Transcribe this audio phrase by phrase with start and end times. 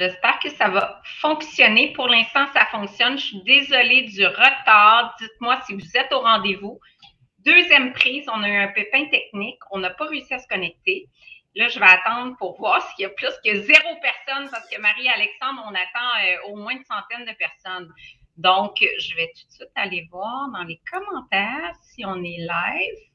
[0.00, 1.92] J'espère que ça va fonctionner.
[1.92, 3.18] Pour l'instant, ça fonctionne.
[3.18, 5.14] Je suis désolée du retard.
[5.20, 6.80] Dites-moi si vous êtes au rendez-vous.
[7.40, 9.58] Deuxième prise, on a eu un pépin technique.
[9.70, 11.06] On n'a pas réussi à se connecter.
[11.54, 14.80] Là, je vais attendre pour voir s'il y a plus que zéro personne parce que
[14.80, 17.92] Marie-Alexandre, on attend euh, au moins une centaine de personnes.
[18.38, 23.09] Donc, je vais tout de suite aller voir dans les commentaires si on est live.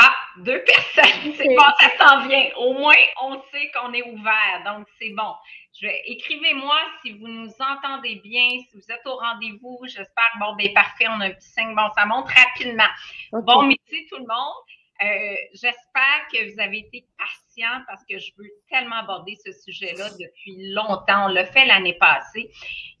[0.00, 1.32] Ah, deux personnes.
[1.36, 2.44] C'est bon, ça s'en vient.
[2.56, 4.62] Au moins, on sait qu'on est ouvert.
[4.64, 5.34] Donc, c'est bon.
[5.80, 9.80] Je écrivez-moi si vous nous entendez bien, si vous êtes au rendez-vous.
[9.86, 10.30] J'espère.
[10.38, 11.06] Bon, ben, parfait.
[11.08, 11.74] On a un petit signe.
[11.74, 12.88] Bon, ça monte rapidement.
[13.32, 14.62] Bon midi, tout le monde.
[15.00, 20.10] Euh, j'espère que vous avez été patient parce que je veux tellement aborder ce sujet-là
[20.10, 21.26] depuis longtemps.
[21.26, 22.50] On l'a fait l'année passée.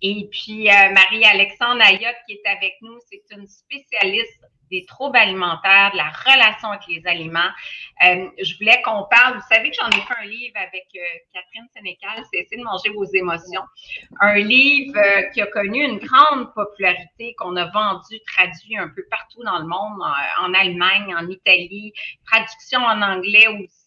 [0.02, 5.90] Et puis, euh, Marie-Alexandre Ayotte qui est avec nous, c'est une spécialiste des troubles alimentaires,
[5.92, 7.50] de la relation avec les aliments.
[8.04, 11.00] Euh, je voulais qu'on parle, vous savez que j'en ai fait un livre avec euh,
[11.32, 13.62] Catherine Sénécal, c'est Essayer de manger vos émotions.
[14.20, 19.04] Un livre euh, qui a connu une grande popularité, qu'on a vendu, traduit un peu
[19.10, 20.00] partout dans le monde,
[20.40, 21.92] en Allemagne, en Italie,
[22.26, 23.77] traduction en anglais aussi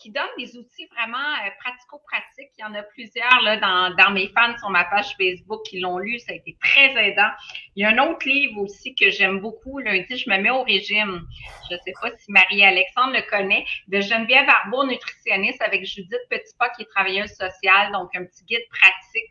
[0.00, 2.52] qui donne des outils vraiment euh, pratico-pratiques.
[2.58, 5.80] Il y en a plusieurs là, dans, dans mes fans sur ma page Facebook qui
[5.80, 6.18] l'ont lu.
[6.20, 7.30] Ça a été très aidant.
[7.74, 9.80] Il y a un autre livre aussi que j'aime beaucoup.
[9.80, 11.26] Lundi, je me mets au régime.
[11.68, 16.70] Je ne sais pas si Marie-Alexandre le connaît, de Geneviève Arbault, nutritionniste, avec Judith Petitpas,
[16.70, 17.92] qui est travailleuse sociale.
[17.92, 19.30] Donc, un petit guide pratique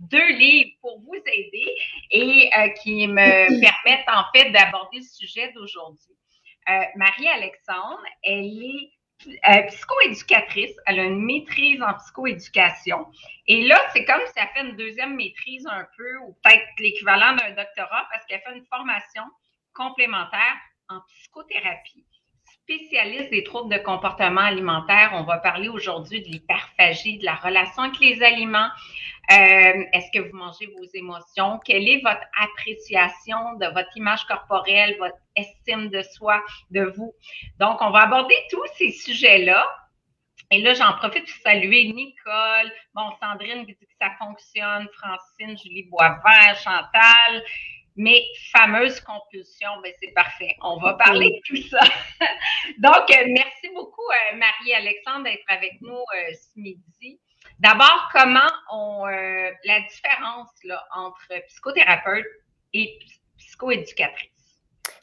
[0.00, 1.74] deux livres pour vous aider
[2.12, 3.14] et euh, qui me
[3.60, 6.14] permettent en fait d'aborder le sujet d'aujourd'hui.
[6.96, 8.90] Marie-Alexandre, elle est
[9.26, 13.06] euh, psychoéducatrice, elle a une maîtrise en psychoéducation.
[13.46, 17.34] Et là, c'est comme si elle fait une deuxième maîtrise un peu, ou peut-être l'équivalent
[17.34, 19.24] d'un doctorat, parce qu'elle fait une formation
[19.74, 20.56] complémentaire
[20.88, 22.06] en psychothérapie.
[22.70, 27.84] Spécialiste des troubles de comportement alimentaire, on va parler aujourd'hui de l'hyperphagie, de la relation
[27.84, 28.68] avec les aliments,
[29.30, 31.60] euh, est-ce que vous mangez vos émotions?
[31.64, 37.14] Quelle est votre appréciation de votre image corporelle, votre estime de soi, de vous?
[37.58, 39.66] Donc, on va aborder tous ces sujets-là.
[40.50, 45.56] Et là, j'en profite pour saluer Nicole, bon, Sandrine qui dit que ça fonctionne, Francine,
[45.56, 47.42] Julie Boisvert, Chantal.
[47.98, 50.54] Mes fameuses compulsions, ben c'est parfait.
[50.62, 51.80] On va parler de tout ça.
[52.78, 55.98] Donc, euh, merci beaucoup, euh, Marie-Alexandre, d'être avec nous
[56.32, 57.20] ce midi.
[57.58, 62.24] D'abord, comment on euh, la différence là, entre psychothérapeute
[62.72, 63.00] et
[63.36, 64.37] psychoéducatrice?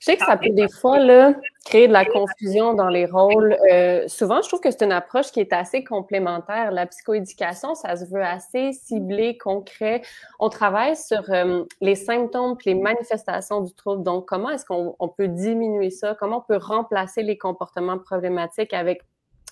[0.05, 1.33] Je sais que ça peut des fois là,
[1.65, 3.57] créer de la confusion dans les rôles.
[3.71, 6.69] Euh, souvent, je trouve que c'est une approche qui est assez complémentaire.
[6.69, 10.03] La psychoéducation, ça se veut assez ciblé, concret.
[10.39, 14.03] On travaille sur euh, les symptômes les manifestations du trouble.
[14.03, 16.15] Donc, comment est-ce qu'on peut diminuer ça?
[16.19, 19.01] Comment on peut remplacer les comportements problématiques avec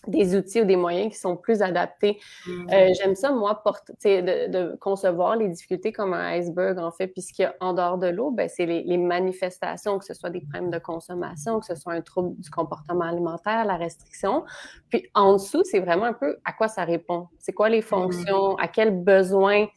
[0.07, 2.19] des outils ou des moyens qui sont plus adaptés.
[2.45, 2.67] Mm.
[2.71, 3.61] Euh, j'aime ça, moi,
[4.03, 7.07] de, de, concevoir les difficultés comme un iceberg, en fait.
[7.07, 10.05] Puis ce qu'il y a en dehors de l'eau, ben, c'est les, les, manifestations, que
[10.05, 13.77] ce soit des problèmes de consommation, que ce soit un trouble du comportement alimentaire, la
[13.77, 14.43] restriction.
[14.89, 17.27] Puis en dessous, c'est vraiment un peu à quoi ça répond.
[17.39, 17.83] C'est quoi les mm.
[17.83, 19.67] fonctions, à quels besoins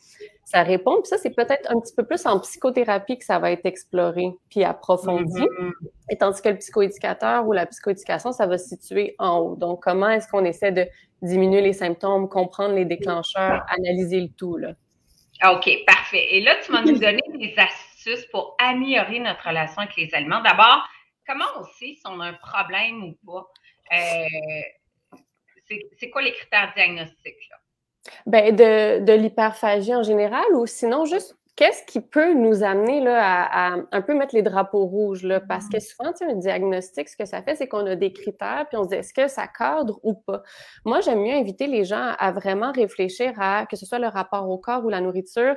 [0.47, 1.03] ça répond.
[1.03, 4.31] Puis ça, c'est peut-être un petit peu plus en psychothérapie que ça va être exploré
[4.49, 5.43] puis approfondi.
[5.43, 5.73] Mm-hmm.
[6.13, 9.57] Et tandis que le psychoéducateur ou la psychoéducation, ça va se situer en haut.
[9.57, 10.87] Donc, comment est-ce qu'on essaie de
[11.21, 14.75] diminuer les symptômes, comprendre les déclencheurs, analyser le tout, là?
[15.51, 16.37] OK, parfait.
[16.37, 20.43] Et là, tu nous donner des astuces pour améliorer notre relation avec les aliments.
[20.43, 20.89] D'abord,
[21.27, 23.45] comment on sait si on a un problème ou pas?
[23.97, 25.19] Euh,
[25.99, 27.57] c'est quoi les critères diagnostiques, là?
[28.27, 33.49] Ben, de, de l'hyperphagie en général ou sinon juste qu'est-ce qui peut nous amener là,
[33.51, 35.23] à, un peu mettre les drapeaux rouges?
[35.23, 35.41] Là?
[35.41, 38.13] Parce que souvent, tu sais, un diagnostic, ce que ça fait, c'est qu'on a des
[38.13, 40.43] critères, puis on se dit est-ce que ça cadre ou pas?
[40.85, 44.49] Moi, j'aime mieux inviter les gens à vraiment réfléchir à que ce soit le rapport
[44.49, 45.57] au corps ou la nourriture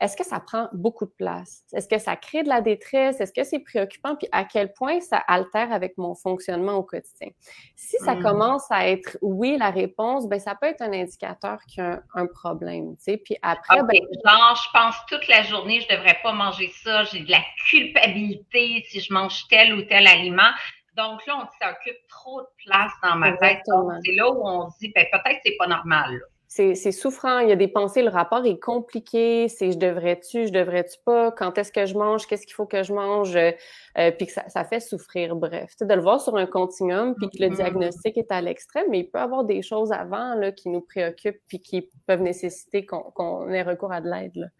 [0.00, 1.64] est-ce que ça prend beaucoup de place?
[1.72, 3.20] Est-ce que ça crée de la détresse?
[3.20, 4.14] Est-ce que c'est préoccupant?
[4.14, 7.28] Puis à quel point ça altère avec mon fonctionnement au quotidien?
[7.74, 8.22] Si ça hmm.
[8.22, 12.00] commence à être oui, la réponse, ben ça peut être un indicateur qu'il y a
[12.14, 13.16] un, problème, tu sais.
[13.16, 17.20] Puis après, ben, genre, je pense toute la journée, je devrais pas manger ça, j'ai
[17.20, 20.50] de la culpabilité si je mange tel ou tel aliment.
[20.96, 23.62] Donc là, on s'occupe trop de place dans ma tête.
[24.04, 26.12] C'est là où on se dit, ben, peut-être que c'est pas normal.
[26.12, 30.46] Là c'est souffrant, il y a des pensées, le rapport est compliqué, c'est je devrais-tu,
[30.46, 33.52] je devrais-tu pas, quand est-ce que je mange, qu'est-ce qu'il faut que je mange, euh,
[33.98, 35.74] euh, puis que ça, fait souffrir, bref.
[35.76, 37.56] Tu de le voir sur un continuum, puis que le mm-hmm.
[37.56, 40.80] diagnostic est à l'extrême, mais il peut y avoir des choses avant là, qui nous
[40.80, 44.50] préoccupent, puis qui peuvent nécessiter qu'on ait recours à de l'aide.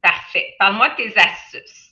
[0.00, 0.54] Parfait.
[0.60, 1.89] Parle-moi de tes astuces.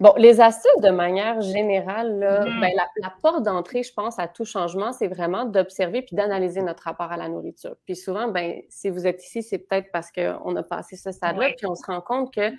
[0.00, 2.60] Bon, les astuces de manière générale, mm-hmm.
[2.60, 6.84] ben, la, porte d'entrée, je pense, à tout changement, c'est vraiment d'observer puis d'analyser notre
[6.84, 7.76] rapport à la nourriture.
[7.84, 11.50] Puis souvent, ben, si vous êtes ici, c'est peut-être parce qu'on a passé ce stade-là,
[11.56, 12.52] puis on se rend compte que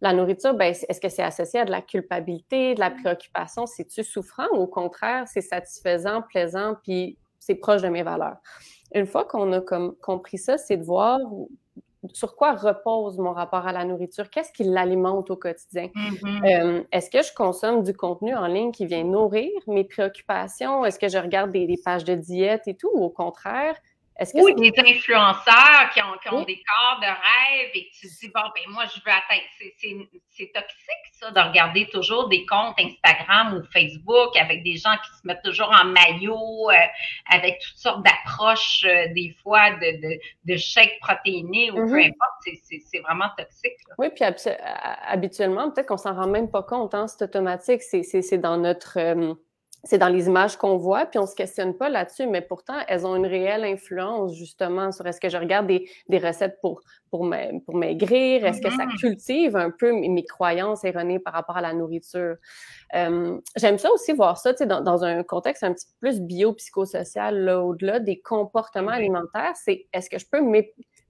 [0.00, 3.66] la nourriture, ben, est-ce que c'est associé à de la culpabilité, de la préoccupation?
[3.66, 8.36] C'est-tu souffrant ou au contraire, c'est satisfaisant, plaisant, puis c'est proche de mes valeurs?
[8.94, 11.18] Une fois qu'on a comme compris ça, c'est de voir
[12.12, 14.30] sur quoi repose mon rapport à la nourriture?
[14.30, 15.88] Qu'est-ce qui l'alimente au quotidien?
[15.94, 16.78] Mm-hmm.
[16.78, 20.84] Euh, est-ce que je consomme du contenu en ligne qui vient nourrir mes préoccupations?
[20.84, 22.90] Est-ce que je regarde des, des, pages de diète et tout?
[22.94, 23.76] Ou au contraire,
[24.34, 28.62] ou des influenceurs qui ont, des corps de rêve et tu te dis, bon, ben
[28.72, 29.42] moi, je veux atteindre.
[30.30, 35.10] C'est toxique, ça, de regarder toujours des comptes Instagram ou Facebook avec des gens qui
[35.18, 36.74] se mettent toujours en maillot, euh,
[37.30, 42.08] avec toutes sortes d'approches, euh, des fois, de, de, de shakes protéinés ou peu mm-hmm.
[42.08, 42.60] importe.
[42.90, 43.76] C'est vraiment toxique.
[43.98, 44.24] Oui, puis
[45.06, 47.82] habituellement, peut-être qu'on s'en rend même pas compte, hein, c'est automatique.
[47.82, 48.98] C'est dans notre.
[48.98, 49.34] Euh,
[49.84, 53.06] c'est dans les images qu'on voit, puis on se questionne pas là-dessus, mais pourtant, elles
[53.06, 57.28] ont une réelle influence justement sur est-ce que je regarde des, des recettes pour, pour,
[57.64, 58.98] pour maigrir, est-ce que ça mm-hmm.
[58.98, 62.36] cultive un peu mes, croyances erronées par rapport à la nourriture?
[62.94, 66.08] Euh, J'aime ça aussi voir ça, tu sais, dans, dans, un contexte un petit peu
[66.08, 70.42] plus bio-psychosocial, au-delà des comportements alimentaires, c'est est-ce que je peux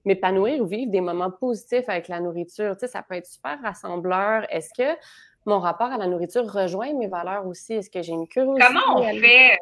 [0.05, 2.75] m'épanouir ou vivre des moments positifs avec la nourriture?
[2.77, 4.45] Tu sais, ça peut être super rassembleur.
[4.49, 4.97] Est-ce que
[5.47, 7.73] mon rapport à la nourriture rejoint mes valeurs aussi?
[7.73, 8.65] Est-ce que j'ai une curiosité?
[8.67, 9.55] Comment on fait euh,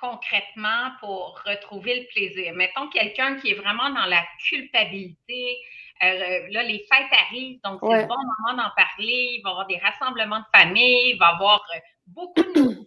[0.00, 2.54] concrètement pour retrouver le plaisir?
[2.54, 5.58] Mettons quelqu'un qui est vraiment dans la culpabilité.
[6.02, 9.38] Euh, là, les fêtes arrivent, donc c'est le bon moment d'en parler.
[9.38, 12.60] Il va y avoir des rassemblements de famille, il va y avoir euh, beaucoup de
[12.60, 12.86] nourriture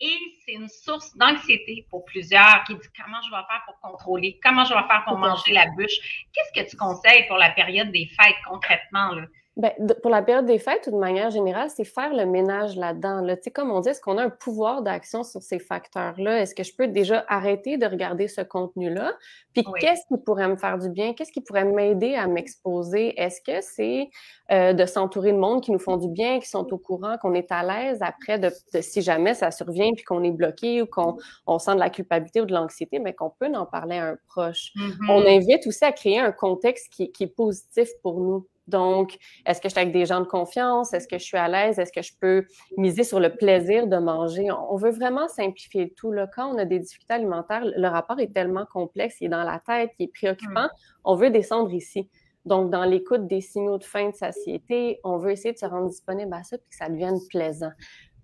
[0.00, 4.40] et c'est une source d'anxiété pour plusieurs qui disent comment je vais faire pour contrôler,
[4.42, 6.26] comment je vais faire pour manger la bûche?
[6.32, 9.12] Qu'est-ce que tu conseilles pour la période des fêtes concrètement?
[9.12, 9.26] Là?
[9.60, 13.20] Ben, pour la période des fêtes ou de manière générale, c'est faire le ménage là-dedans.
[13.20, 13.36] Là.
[13.36, 16.40] Tu sais, comme on dit, est-ce qu'on a un pouvoir d'action sur ces facteurs-là?
[16.40, 19.12] Est-ce que je peux déjà arrêter de regarder ce contenu-là?
[19.52, 21.12] Puis qu'est-ce qui pourrait me faire du bien?
[21.12, 23.20] Qu'est-ce qui pourrait m'aider à m'exposer?
[23.20, 24.08] Est-ce que c'est
[24.50, 27.34] euh, de s'entourer de monde qui nous font du bien, qui sont au courant, qu'on
[27.34, 31.18] est à l'aise après de, si jamais ça survient puis qu'on est bloqué ou qu'on
[31.46, 34.16] on sent de la culpabilité ou de l'anxiété, mais qu'on peut en parler à un
[34.26, 34.72] proche?
[34.74, 35.10] Mm-hmm.
[35.10, 38.46] On invite aussi à créer un contexte qui, qui est positif pour nous.
[38.70, 40.94] Donc, est-ce que je suis avec des gens de confiance?
[40.94, 41.78] Est-ce que je suis à l'aise?
[41.78, 42.46] Est-ce que je peux
[42.76, 44.48] miser sur le plaisir de manger?
[44.50, 46.12] On veut vraiment simplifier tout.
[46.12, 46.26] Là.
[46.34, 49.58] Quand on a des difficultés alimentaires, le rapport est tellement complexe, il est dans la
[49.58, 50.68] tête, il est préoccupant.
[51.04, 52.08] On veut descendre ici.
[52.46, 55.88] Donc, dans l'écoute des signaux de fin de satiété, on veut essayer de se rendre
[55.88, 57.72] disponible à ça puis que ça devienne plaisant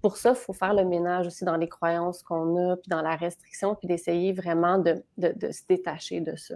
[0.02, 3.02] pour ça, il faut faire le ménage aussi dans les croyances qu'on a, puis dans
[3.02, 6.54] la restriction, puis d'essayer vraiment de, se détacher de ça,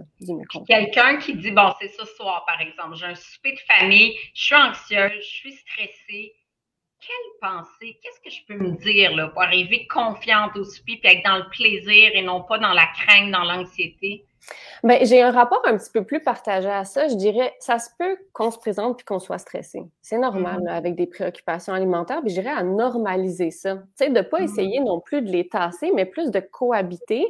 [0.67, 4.45] Quelqu'un qui dit, bon, c'est ce soir, par exemple, j'ai un souper de famille, je
[4.45, 6.35] suis anxieuse, je suis stressée.
[7.01, 11.11] Quelle pensée, qu'est-ce que je peux me dire là, pour arriver confiante au souper, puis
[11.11, 14.25] être dans le plaisir et non pas dans la crainte, dans l'anxiété?
[14.83, 17.07] Ben, j'ai un rapport un petit peu plus partagé à ça.
[17.07, 19.81] Je dirais, ça se peut qu'on se présente puis qu'on soit stressé.
[20.01, 20.71] C'est normal, mm-hmm.
[20.71, 22.21] avec des préoccupations alimentaires.
[22.21, 23.75] Puis je dirais à normaliser ça.
[23.75, 24.43] Tu sais, de pas mm-hmm.
[24.43, 27.25] essayer non plus de les tasser, mais plus de cohabiter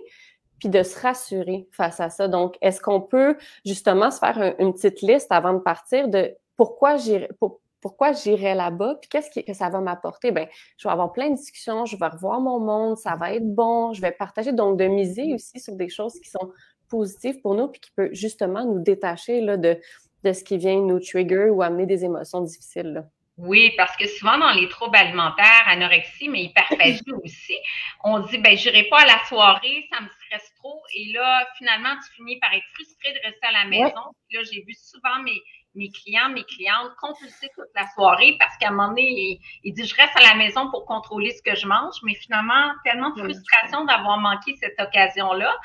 [0.59, 2.27] puis de se rassurer face à ça.
[2.27, 3.35] Donc, est-ce qu'on peut
[3.65, 7.29] justement se faire une petite liste avant de partir de pourquoi j'irai,
[7.81, 10.31] pourquoi j'irai là-bas, puis qu'est-ce que ça va m'apporter?
[10.31, 10.47] Ben,
[10.77, 13.93] je vais avoir plein de discussions, je vais revoir mon monde, ça va être bon,
[13.93, 16.51] je vais partager, donc de miser aussi sur des choses qui sont
[16.91, 19.79] positif pour nous, puis qui peut justement nous détacher là, de,
[20.23, 22.93] de ce qui vient nous trigger ou amener des émotions difficiles.
[22.93, 23.03] Là.
[23.37, 27.57] Oui, parce que souvent dans les troubles alimentaires, anorexie, mais hyperphagie aussi,
[28.03, 31.95] on dit ben j'irai pas à la soirée, ça me stresse trop, et là finalement
[32.05, 34.03] tu finis par être frustré de rester à la maison.
[34.31, 35.41] Là j'ai vu souvent mes
[35.75, 39.89] mes clients, mes clientes compulser toute la soirée parce qu'à un moment donné, ils, disent
[39.89, 43.23] je reste à la maison pour contrôler ce que je mange, mais finalement, tellement de
[43.23, 45.55] frustration d'avoir manqué cette occasion-là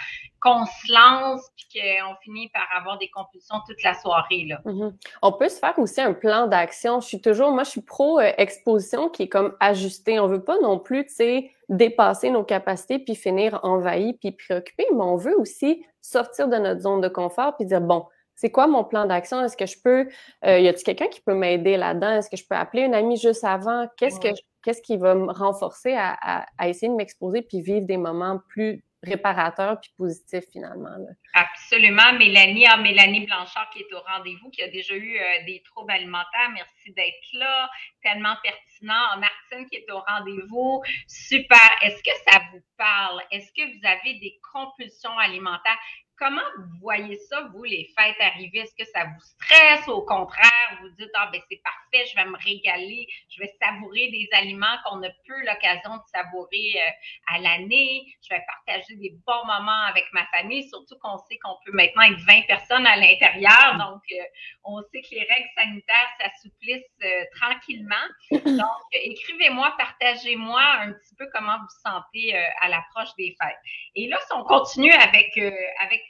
[0.41, 4.45] qu'on se lance puis qu'on finit par avoir des compulsions toute la soirée.
[4.45, 4.61] Là.
[4.65, 4.93] Mm-hmm.
[5.23, 7.01] On peut se faire aussi un plan d'action.
[7.01, 10.21] Je suis toujours, moi, je suis pro euh, exposition qui est comme ajusté.
[10.21, 14.87] On veut pas non plus, tu sais, dépasser nos capacités puis finir envahi puis préoccupé,
[14.93, 18.67] mais on veut aussi sortir de notre zone de confort puis dire bon, c'est quoi
[18.67, 19.43] mon plan d'action?
[19.43, 20.09] Est-ce que je peux,
[20.45, 22.19] euh, y a-t-il quelqu'un qui peut m'aider là-dedans?
[22.19, 23.89] Est-ce que je peux appeler une amie juste avant?
[23.97, 24.29] Qu'est-ce que,
[24.63, 28.85] qu'est-ce qui va me renforcer à, à, essayer de m'exposer puis vivre des moments plus
[29.03, 30.91] réparateurs puis positifs finalement?
[31.33, 32.13] Absolument.
[32.19, 35.93] Mélanie, ah, Mélanie Blanchard qui est au rendez-vous, qui a déjà eu euh, des troubles
[35.93, 36.51] alimentaires.
[36.53, 37.71] Merci d'être là.
[38.03, 39.19] Tellement pertinent.
[39.19, 40.83] Martine qui est au rendez-vous.
[41.07, 41.71] Super.
[41.83, 43.23] Est-ce que ça vous parle?
[43.31, 45.79] Est-ce que vous avez des compulsions alimentaires?
[46.19, 48.61] Comment vous voyez ça, vous, les fêtes arrivées?
[48.61, 49.87] Est-ce que ça vous stresse?
[49.89, 54.09] Au contraire, vous dites, ah, ben, c'est parfait, je vais me régaler, je vais savourer
[54.11, 59.15] des aliments qu'on n'a plus l'occasion de savourer euh, à l'année, je vais partager des
[59.27, 62.97] bons moments avec ma famille, surtout qu'on sait qu'on peut maintenant être 20 personnes à
[62.97, 64.25] l'intérieur, donc euh,
[64.65, 67.95] on sait que les règles sanitaires s'assouplissent euh, tranquillement.
[68.31, 73.57] Donc, écrivez-moi, partagez-moi un petit peu comment vous sentez à l'approche des fêtes.
[73.95, 75.37] Et là, si on continue avec,
[75.81, 76.06] avec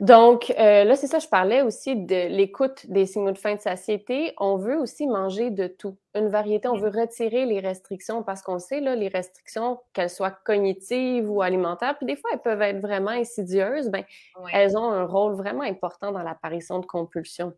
[0.00, 3.60] donc, euh, là, c'est ça, je parlais aussi de l'écoute des signaux de fin de
[3.60, 4.32] satiété.
[4.38, 6.68] On veut aussi manger de tout, une variété.
[6.68, 11.42] On veut retirer les restrictions parce qu'on sait, là, les restrictions, qu'elles soient cognitives ou
[11.42, 14.04] alimentaires, puis des fois, elles peuvent être vraiment insidieuses, ben,
[14.52, 17.52] elles ont un rôle vraiment important dans l'apparition de compulsions.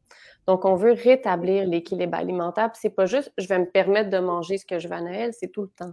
[0.47, 2.71] Donc, on veut rétablir l'équilibre alimentaire.
[2.71, 5.01] Puis c'est pas juste, je vais me permettre de manger ce que je veux à
[5.01, 5.93] Noël, c'est tout le temps.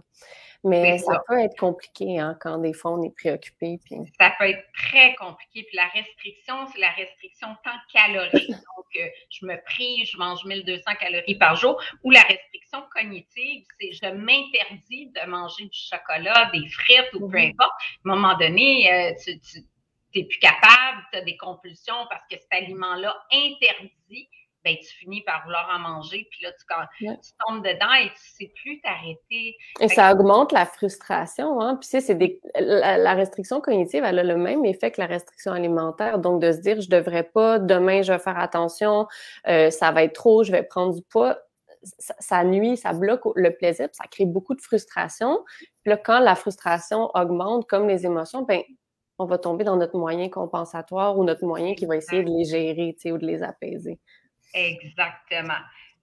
[0.64, 1.20] Mais ça.
[1.26, 3.80] peut être compliqué hein, quand des fois on est préoccupé.
[3.84, 3.96] Puis...
[4.20, 5.64] Ça peut être très compliqué.
[5.64, 8.48] Puis la restriction, c'est la restriction tant calorique.
[8.48, 11.80] Donc, euh, je me prie, je mange 1200 calories par jour.
[12.04, 12.51] Ou la restriction
[12.94, 17.72] cognitive, c'est je m'interdis de manger du chocolat, des frites ou peu mmh importe.
[17.72, 19.58] À un moment donné, euh, tu,
[20.14, 24.28] n'es plus capable, tu as des compulsions parce que cet aliment-là interdit
[24.64, 28.46] ben, tu finis par vouloir en manger, puis là, tu, tu tombes dedans et tu
[28.46, 29.56] sais plus t'arrêter.
[29.80, 31.76] Et ça augmente la frustration, hein?
[31.80, 36.20] Puis, c'est des, la, restriction cognitive, elle a le même effet que la restriction alimentaire.
[36.20, 39.08] Donc, de se dire, je devrais pas, demain, je vais faire attention,
[39.48, 41.38] euh, ça va être trop, je vais prendre du poids.
[41.82, 45.44] Ça, nuit, ça bloque le plaisir, ça crée beaucoup de frustration.
[45.82, 48.62] Puis là, quand la frustration augmente, comme les émotions, ben,
[49.18, 52.44] on va tomber dans notre moyen compensatoire ou notre moyen qui va essayer de les
[52.44, 53.98] gérer, ou de les apaiser.
[54.54, 55.60] Exactement.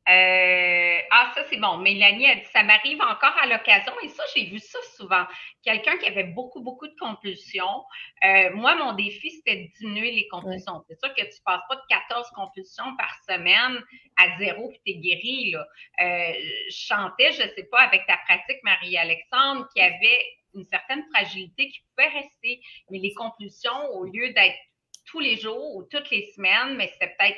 [0.09, 1.77] Euh, ah, ça, c'est bon.
[1.77, 5.23] Mélanie a dit, ça m'arrive encore à l'occasion, et ça, j'ai vu ça souvent.
[5.63, 7.83] Quelqu'un qui avait beaucoup, beaucoup de compulsions.
[8.25, 10.83] Euh, moi, mon défi, c'était de diminuer les compulsions.
[10.87, 13.83] C'est sûr que tu ne passes pas de 14 compulsions par semaine
[14.17, 15.51] à zéro, puis tu es guéri.
[15.51, 15.67] Là.
[16.01, 16.33] Euh,
[16.69, 20.25] je chantais, je ne sais pas, avec ta pratique, Marie-Alexandre, qui avait
[20.55, 22.61] une certaine fragilité qui pouvait rester.
[22.89, 24.57] Mais les compulsions, au lieu d'être
[25.05, 27.37] tous les jours ou toutes les semaines, mais c'était peut-être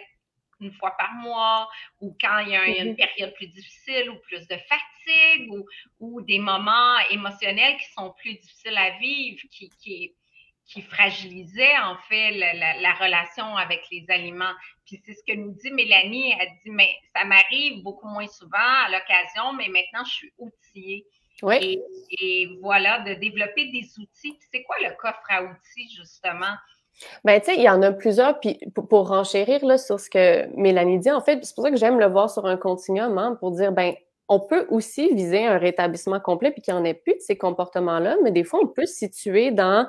[0.61, 2.95] une fois par mois, ou quand il y a une mhm.
[2.95, 5.51] période plus difficile ou plus de fatigue,
[5.99, 10.13] ou, des moments émotionnels qui sont plus difficiles à vivre, qui, qui,
[10.65, 14.53] qui fragilisaient en fait la, relation avec les aliments.
[14.85, 18.57] Puis c'est ce que nous dit Mélanie, elle dit, mais ça m'arrive beaucoup moins souvent
[18.57, 21.05] à l'occasion, mais maintenant je suis outillée.
[21.41, 21.55] Oui.
[21.61, 21.81] Et,
[22.19, 24.37] et, voilà, de développer des outils.
[24.51, 26.55] C'est quoi le coffre à outils, justement?
[27.23, 30.47] Ben, tu sais, il y en a plusieurs, puis pour, renchérir là, sur ce que
[30.55, 33.37] Mélanie dit, en fait, c'est pour ça que j'aime le voir sur un continuum, hein,
[33.39, 33.93] pour dire, ben,
[34.27, 37.37] on peut aussi viser un rétablissement complet, puis qu'il n'y en ait plus de ces
[37.37, 39.87] comportements-là, mais des fois, on peut se situer dans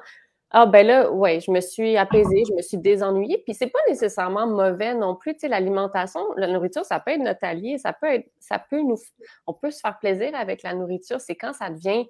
[0.54, 3.78] ah ben là, ouais, je me suis apaisée, je me suis désennuyée, puis c'est pas
[3.88, 5.32] nécessairement mauvais non plus.
[5.32, 8.82] Tu sais, l'alimentation, la nourriture, ça peut être notre allié, ça peut être, ça peut
[8.82, 8.98] nous,
[9.46, 11.22] on peut se faire plaisir avec la nourriture.
[11.22, 12.06] C'est quand ça devient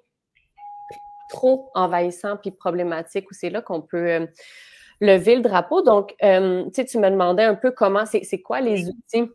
[1.29, 4.27] trop envahissant puis problématique où c'est là qu'on peut euh,
[5.03, 5.81] lever le drapeau.
[5.83, 9.29] Donc, euh, tu me demandais un peu comment, c'est quoi les outils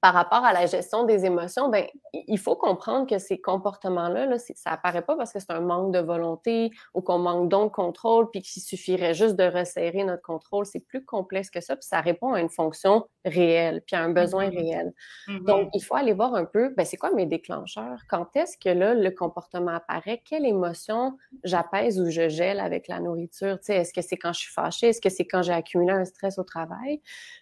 [0.00, 4.38] par rapport à la gestion des émotions, ben, il faut comprendre que ces comportements-là, là,
[4.38, 7.74] ça apparaît pas parce que c'est un manque de volonté ou qu'on manque donc de
[7.74, 10.64] contrôle, puis qu'il suffirait juste de resserrer notre contrôle.
[10.64, 14.10] C'est plus complexe que ça, puis ça répond à une fonction réelle, puis à un
[14.10, 14.58] besoin mm-hmm.
[14.58, 14.92] réel.
[15.28, 15.44] Mm-hmm.
[15.44, 18.00] Donc, il faut aller voir un peu, ben, c'est quoi mes déclencheurs?
[18.08, 20.22] Quand est-ce que là, le comportement apparaît?
[20.24, 23.58] Quelle émotion j'apaise ou je gèle avec la nourriture?
[23.68, 24.88] est-ce que c'est quand je suis fâchée?
[24.88, 27.00] Est-ce que c'est quand j'ai accumulé un stress au travail?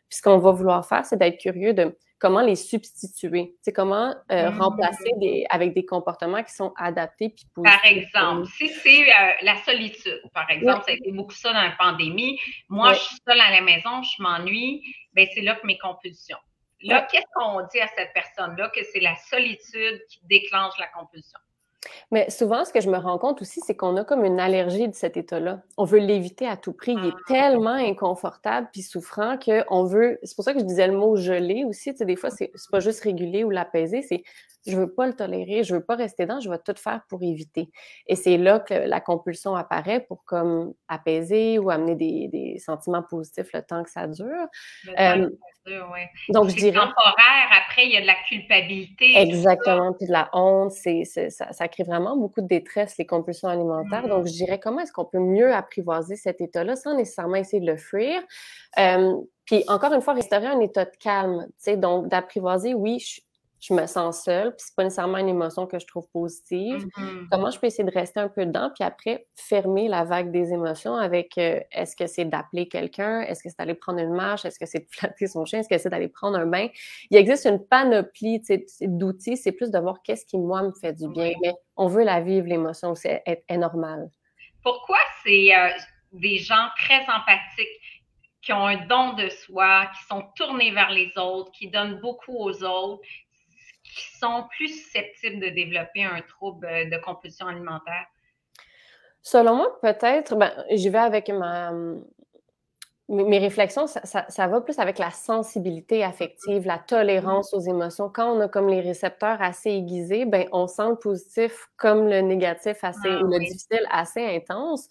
[0.09, 4.15] Puis ce qu'on va vouloir faire, c'est d'être curieux de comment les substituer, c'est comment
[4.33, 4.61] euh, mmh.
[4.61, 9.57] remplacer des, avec des comportements qui sont adaptés puis Par exemple, si c'est euh, la
[9.59, 12.39] solitude, par exemple, ça a été beaucoup ça dans la pandémie.
[12.69, 14.83] Moi, je suis seule à la maison, je m'ennuie,
[15.13, 16.39] ben c'est là que mes compulsions.
[16.83, 21.39] Là, qu'est-ce qu'on dit à cette personne-là que c'est la solitude qui déclenche la compulsion?
[22.11, 24.89] Mais souvent, ce que je me rends compte aussi, c'est qu'on a comme une allergie
[24.89, 25.63] de cet état-là.
[25.77, 26.97] On veut l'éviter à tout prix.
[26.99, 27.29] Il est ah.
[27.29, 30.19] tellement inconfortable puis souffrant qu'on veut.
[30.23, 31.93] C'est pour ça que je disais le mot gelé aussi.
[31.93, 34.23] Tu sais, des fois, c'est pas juste réguler ou l'apaiser, c'est
[34.67, 37.23] je veux pas le tolérer, je veux pas rester dedans, je vais tout faire pour
[37.23, 37.71] éviter.
[38.07, 43.53] Et c'est là que la compulsion apparaît pour comme apaiser ou amener des, sentiments positifs
[43.55, 44.47] le temps que ça dure.
[44.99, 45.31] Euh,
[46.31, 46.79] donc, je dirais.
[46.79, 49.17] temporaire, après, il y a de la culpabilité.
[49.17, 50.73] Exactement, puis de la honte.
[50.73, 54.09] C'est, ça, ça, crée vraiment beaucoup de détresse, les compulsions alimentaires.
[54.09, 57.71] Donc, je dirais comment est-ce qu'on peut mieux apprivoiser cet état-là sans nécessairement essayer de
[57.71, 58.21] le fuir?
[58.79, 61.47] Euh, puis, encore une fois, restaurer un état de calme.
[61.77, 63.21] Donc, d'apprivoiser, oui, je,
[63.61, 66.87] je me sens seule, puis c'est pas nécessairement une émotion que je trouve positive.
[66.87, 67.29] Mm-hmm.
[67.31, 70.53] Comment je peux essayer de rester un peu dedans, puis après fermer la vague des
[70.53, 74.45] émotions avec euh, est-ce que c'est d'appeler quelqu'un, est-ce que c'est d'aller prendre une marche,
[74.45, 76.69] est-ce que c'est de flatter son chien, est-ce que c'est d'aller prendre un bain?
[77.11, 78.41] Il existe une panoplie
[78.83, 82.05] d'outils, c'est plus de voir qu'est-ce qui moi me fait du bien, mais on veut
[82.05, 84.09] la vivre l'émotion, c'est est, normal.
[84.63, 85.69] Pourquoi c'est euh,
[86.13, 87.99] des gens très empathiques
[88.41, 92.37] qui ont un don de soi, qui sont tournés vers les autres, qui donnent beaucoup
[92.37, 93.03] aux autres,
[93.89, 98.07] qui sont plus susceptibles de développer un trouble de compulsion alimentaire?
[99.23, 101.73] Selon moi, peut-être, ben, j'y vais avec ma,
[103.09, 108.11] mes réflexions, ça, va plus avec la sensibilité affective, la tolérance aux émotions.
[108.11, 112.21] Quand on a comme les récepteurs assez aiguisés, ben on sent le positif comme le
[112.21, 114.89] négatif assez ah ou le difficile assez intense.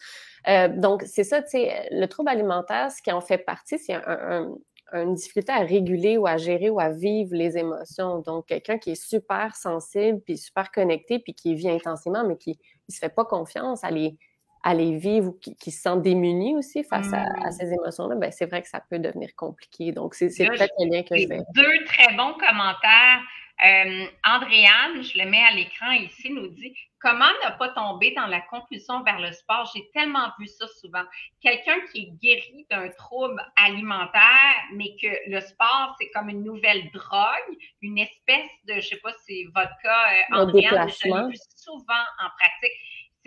[0.47, 3.93] Euh, donc c'est ça, tu sais, le trouble alimentaire, ce qui en fait partie, c'est
[3.93, 4.51] un,
[4.93, 8.19] une difficulté à réguler ou à gérer ou à vivre les émotions.
[8.19, 12.51] Donc, quelqu'un qui est super sensible, puis super connecté, puis qui vit intensément, mais qui
[12.51, 14.17] ne se fait pas confiance à les,
[14.63, 17.51] à les vivre ou qui, se sent démuni aussi face à, mmh.
[17.51, 19.91] ces émotions-là, ben c'est vrai que ça peut devenir compliqué.
[19.91, 21.41] Donc, c'est peut-être lien que je vais...
[21.53, 23.21] Deux très bons commentaires.
[23.65, 28.27] Euh, Andréane, je le mets à l'écran ici, nous dit Comment ne pas tomber dans
[28.27, 29.71] la compulsion vers le sport?
[29.73, 31.03] J'ai tellement vu ça souvent.
[31.41, 36.91] Quelqu'un qui est guéri d'un trouble alimentaire, mais que le sport, c'est comme une nouvelle
[36.91, 41.29] drogue, une espèce de, je sais pas si c'est votre cas, euh, Andréane, je l'ai
[41.29, 42.73] vu souvent en pratique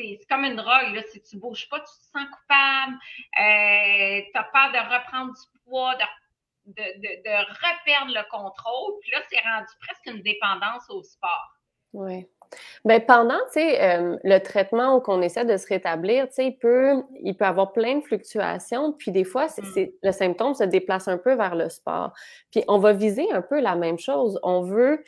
[0.00, 0.94] c'est comme une drogue.
[0.94, 1.02] Là.
[1.10, 2.96] Si tu ne bouges pas, tu te sens coupable,
[3.40, 6.04] euh, tu as peur de reprendre du poids, de,
[6.66, 8.98] de, de, reperdre le contrôle.
[9.00, 11.52] Puis là, c'est rendu presque une dépendance au sport.
[11.92, 12.26] Oui.
[12.84, 17.44] Bien, pendant, euh, le traitement où qu'on essaie de se rétablir, il peut, il peut
[17.44, 19.64] avoir plein de fluctuations, puis des fois, mm.
[19.72, 22.12] c'est, le symptôme se déplace un peu vers le sport.
[22.50, 24.38] Puis on va viser un peu la même chose.
[24.42, 25.04] On veut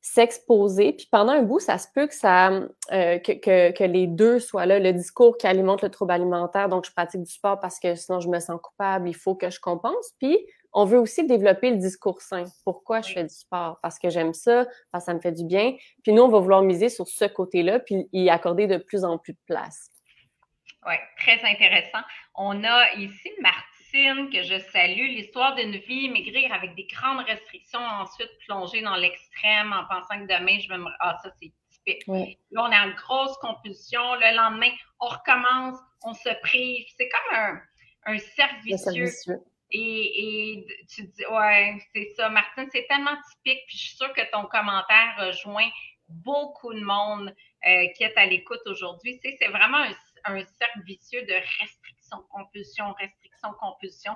[0.00, 0.92] s'exposer.
[0.92, 2.50] Puis pendant un bout, ça se peut que, ça,
[2.92, 4.78] euh, que, que, les deux soient là.
[4.78, 8.20] Le discours qui alimente le trouble alimentaire, donc je pratique du sport parce que sinon
[8.20, 10.14] je me sens coupable, il faut que je compense.
[10.18, 10.38] Puis
[10.72, 12.44] on veut aussi développer le discours sain.
[12.64, 13.78] Pourquoi je fais du sport?
[13.82, 15.76] Parce que j'aime ça, parce que ça me fait du bien.
[16.02, 19.18] Puis nous, on va vouloir miser sur ce côté-là, puis y accorder de plus en
[19.18, 19.90] plus de place.
[20.86, 22.00] Oui, très intéressant.
[22.34, 27.80] On a ici Martin que je salue, l'histoire d'une vie, maigrir avec des grandes restrictions,
[27.80, 30.90] ensuite plonger dans l'extrême en pensant que demain, je vais me...
[31.00, 32.06] Ah, ça, c'est typique.
[32.06, 34.14] Là, on est en grosse compulsion.
[34.14, 36.86] Le lendemain, on recommence, on se prive.
[36.96, 37.60] C'est comme un,
[38.04, 39.40] un servicieux.
[39.70, 43.60] Et, et, tu dis, ouais, c'est ça, Martine, c'est tellement typique.
[43.66, 45.68] Puis je suis sûre que ton commentaire rejoint
[46.08, 47.34] beaucoup de monde
[47.66, 49.20] euh, qui est à l'écoute aujourd'hui.
[49.22, 49.92] C'est vraiment un,
[50.24, 54.14] un cercle vicieux de restriction, compulsion, restriction compulsion.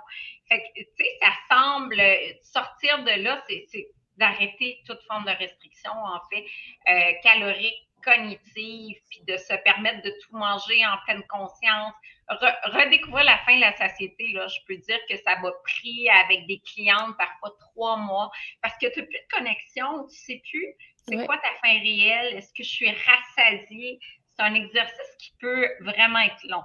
[0.49, 2.03] Fait que, tu sais, ça semble
[2.43, 6.45] sortir de là, c'est d'arrêter toute forme de restriction, en fait,
[6.91, 11.95] euh, calorique, cognitive, puis de se permettre de tout manger en pleine conscience.
[12.29, 16.61] Redécouvrir la faim, la satiété, là, je peux dire que ça m'a pris avec des
[16.61, 18.31] clientes parfois trois mois
[18.63, 20.77] parce que tu n'as plus de connexion, tu sais plus
[21.09, 23.99] c'est quoi ta faim réelle, est-ce que je suis rassasiée?
[24.37, 26.63] C'est un exercice qui peut vraiment être long.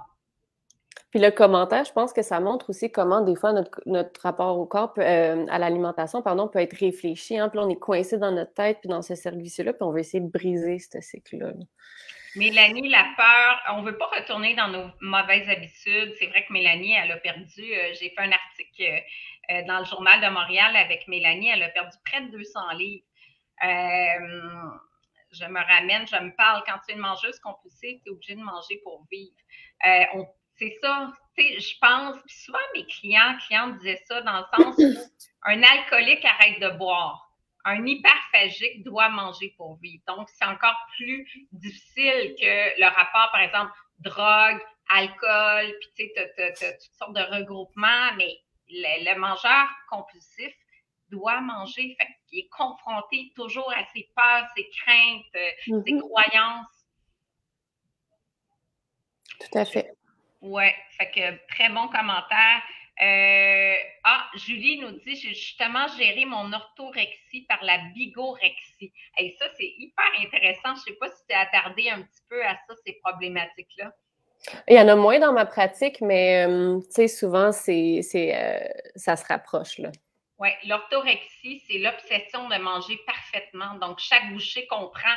[1.10, 4.58] Puis le commentaire, je pense que ça montre aussi comment des fois notre, notre rapport
[4.58, 7.38] au corps, euh, à l'alimentation, pardon, peut être réfléchi.
[7.38, 7.48] Hein?
[7.48, 10.20] Puis on est coincé dans notre tête, puis dans ce service-là, puis on veut essayer
[10.20, 11.52] de briser ce cycle-là.
[12.36, 16.14] Mélanie, la peur, on ne veut pas retourner dans nos mauvaises habitudes.
[16.18, 19.02] C'est vrai que Mélanie, elle a perdu, euh, j'ai fait un article
[19.50, 23.04] euh, dans le journal de Montréal avec Mélanie, elle a perdu près de 200 livres.
[23.62, 28.34] je me ramène, je me parle, quand tu es une mangeuse compulsive, tu es obligé
[28.34, 29.34] de manger pour vivre.
[30.56, 31.12] c'est ça.
[31.38, 33.36] Je pense, souvent mes clients,
[33.78, 34.94] disaient ça dans le sens où
[35.44, 37.27] un alcoolique arrête de boire.
[37.64, 40.02] Un hyperphagique doit manger pour vivre.
[40.06, 46.32] Donc, c'est encore plus difficile que le rapport, par exemple, drogue, alcool, puis tu sais,
[46.36, 48.38] tu as, toutes sortes de regroupements, mais
[48.70, 50.54] le, mangeur compulsif
[51.10, 51.96] doit manger.
[51.98, 56.00] Fait qu'il est confronté toujours à ses peurs, ses craintes, euh, ses mm-hmm.
[56.00, 56.86] croyances.
[59.40, 59.92] Tout à fait.
[60.40, 60.64] Oui,
[60.96, 62.62] fait que très bon commentaire.
[63.00, 68.92] Euh, ah, Julie nous dit j'ai justement géré mon orthorexie par la bigorexie.
[69.18, 70.74] Et ça, c'est hyper intéressant.
[70.74, 73.92] Je ne sais pas si tu as attardé un petit peu à ça, ces problématiques-là.
[74.68, 78.68] Il y en a moins dans ma pratique, mais euh, tu sais, souvent, c'est, euh,
[78.96, 79.78] ça se rapproche.
[79.78, 79.90] Là.
[80.38, 83.74] Oui, l'orthorexie, c'est l'obsession de manger parfaitement.
[83.80, 85.16] Donc, chaque bouchée qu'on prend,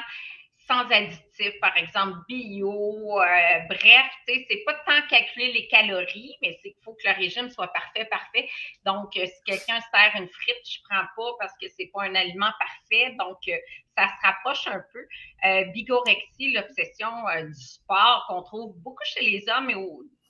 [0.72, 3.26] sans additifs, par exemple bio, euh,
[3.68, 7.68] bref, c'est pas tant calculer les calories, mais c'est qu'il faut que le régime soit
[7.68, 8.50] parfait, parfait.
[8.86, 12.16] Donc, euh, si quelqu'un sert une frite, je prends pas parce que c'est pas un
[12.16, 13.14] aliment parfait.
[13.20, 13.58] Donc, euh,
[13.98, 15.72] ça se rapproche un peu.
[15.74, 17.12] bigorexie, l'obsession
[17.46, 19.76] du sport qu'on trouve beaucoup chez les hommes et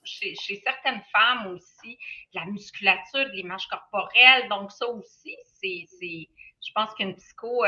[0.04, 1.96] chez, chez, certaines femmes aussi,
[2.34, 4.48] la musculature, l'image corporelle.
[4.48, 7.64] Donc, ça aussi, c'est, je pense qu'une psycho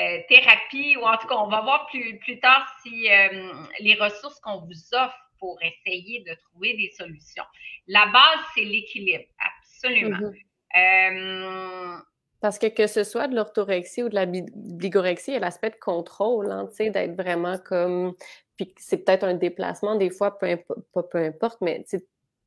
[0.00, 3.94] euh, thérapie, ou en tout cas, on va voir plus, plus tard si euh, les
[3.94, 7.44] ressources qu'on vous offre pour essayer de trouver des solutions.
[7.86, 10.30] La base, c'est l'équilibre, absolument.
[10.76, 11.96] Mm-hmm.
[11.96, 11.98] Euh,
[12.40, 15.70] Parce que que ce soit de l'orthorexie ou de la bigorexie, il y a l'aspect
[15.70, 18.14] de contrôle, hein, d'être vraiment comme...
[18.56, 20.58] Puis c'est peut-être un déplacement, des fois, peu,
[20.92, 21.84] peu importe, mais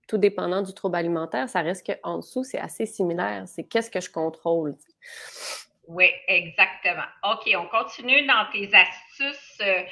[0.08, 3.44] tout dépendant du trouble alimentaire, ça reste qu'en dessous, c'est assez similaire.
[3.48, 4.76] C'est qu'est-ce que je contrôle.
[5.94, 7.04] Oui, exactement.
[7.24, 9.84] OK, on continue dans tes astuces euh,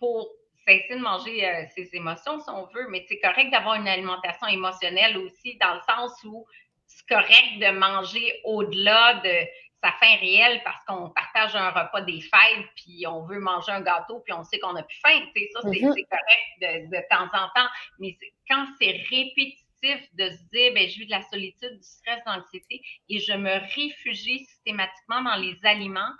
[0.00, 0.28] pour
[0.66, 4.48] cesser de manger euh, ses émotions, si on veut, mais c'est correct d'avoir une alimentation
[4.48, 6.44] émotionnelle aussi, dans le sens où
[6.86, 9.46] c'est correct de manger au-delà de
[9.80, 13.82] sa faim réelle parce qu'on partage un repas des fêtes, puis on veut manger un
[13.82, 15.20] gâteau, puis on sait qu'on n'a plus faim.
[15.52, 17.68] Ça, c'est correct de, de, temps en temps.
[18.00, 18.16] Mais
[18.50, 19.63] quand c'est répétitif,
[20.12, 23.32] de se dire, ben, je vis de la solitude, du stress, de l'anxiété et je
[23.32, 26.12] me réfugie systématiquement dans les aliments.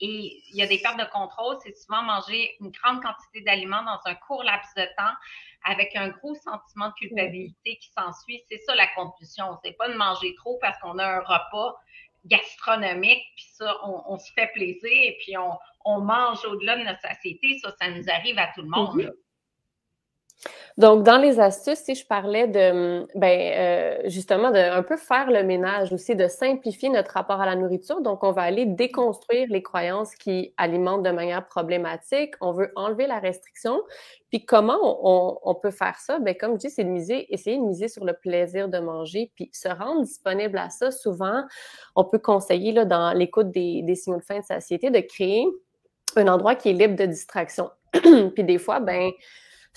[0.00, 3.82] Et il y a des pertes de contrôle, c'est souvent manger une grande quantité d'aliments
[3.82, 5.14] dans un court laps de temps
[5.64, 8.40] avec un gros sentiment de culpabilité qui s'ensuit.
[8.48, 9.58] C'est ça la conclusion.
[9.64, 11.76] C'est pas de manger trop parce qu'on a un repas
[12.26, 17.58] gastronomique, puis ça, on, se fait plaisir et puis on, mange au-delà de notre société.
[17.58, 19.00] Ça, ça nous arrive à tout le monde.
[19.00, 19.12] Mm-hmm.
[20.78, 25.28] Donc, dans les astuces, si je parlais de, ben, euh, justement, de un peu faire
[25.28, 28.00] le ménage aussi, de simplifier notre rapport à la nourriture.
[28.00, 32.34] Donc, on va aller déconstruire les croyances qui alimentent de manière problématique.
[32.40, 33.82] On veut enlever la restriction.
[34.30, 34.78] Puis, comment
[35.42, 36.20] on, peut faire ça?
[36.20, 39.32] Ben, comme je dis, c'est de miser, essayer de miser sur le plaisir de manger,
[39.34, 40.92] puis se rendre disponible à ça.
[40.92, 41.42] Souvent,
[41.96, 45.44] on peut conseiller, là, dans l'écoute des, signaux de fin de satiété, de créer
[46.14, 47.68] un endroit qui est libre de distraction.
[47.92, 49.10] puis, des fois, ben,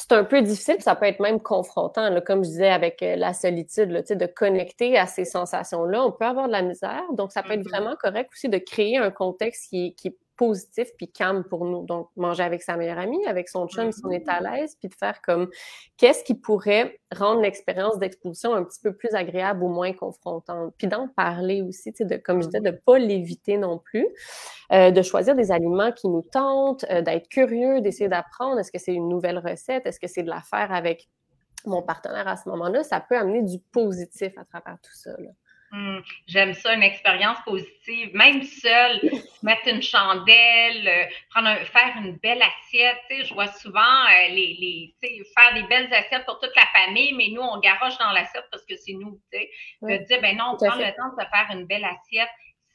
[0.01, 3.15] c'est un peu difficile, ça peut être même confrontant, là, comme je disais avec euh,
[3.15, 6.05] la solitude, là, de connecter à ces sensations-là.
[6.05, 7.69] On peut avoir de la misère, donc ça peut être mm-hmm.
[7.69, 11.85] vraiment correct aussi de créer un contexte qui, qui est positif puis calme pour nous.
[11.85, 14.89] Donc, manger avec sa meilleure amie, avec son chum si on est à l'aise, puis
[14.89, 15.51] de faire comme
[15.97, 20.73] qu'est-ce qui pourrait rendre l'expérience d'exposition un petit peu plus agréable ou moins confrontante?
[20.79, 24.07] Puis d'en parler aussi, de, comme je disais, de pas l'éviter non plus,
[24.71, 28.57] euh, de choisir des aliments qui nous tentent, euh, d'être curieux, d'essayer d'apprendre.
[28.57, 29.85] Est-ce que c'est une nouvelle recette?
[29.85, 31.07] Est-ce que c'est de la faire avec
[31.67, 32.81] mon partenaire à ce moment-là?
[32.81, 35.11] Ça peut amener du positif à travers tout ça.
[35.19, 35.29] Là.
[35.73, 38.99] Hmm, j'aime ça, une expérience positive, même seul,
[39.43, 42.97] mettre une chandelle, euh, prendre faire une belle assiette.
[43.09, 47.29] je vois souvent euh, les, les faire des belles assiettes pour toute la famille, mais
[47.29, 49.17] nous, on garoche dans l'assiette parce que c'est nous.
[49.31, 49.49] sais.
[49.81, 52.29] De dire, ben non, on prend le temps de faire une belle assiette,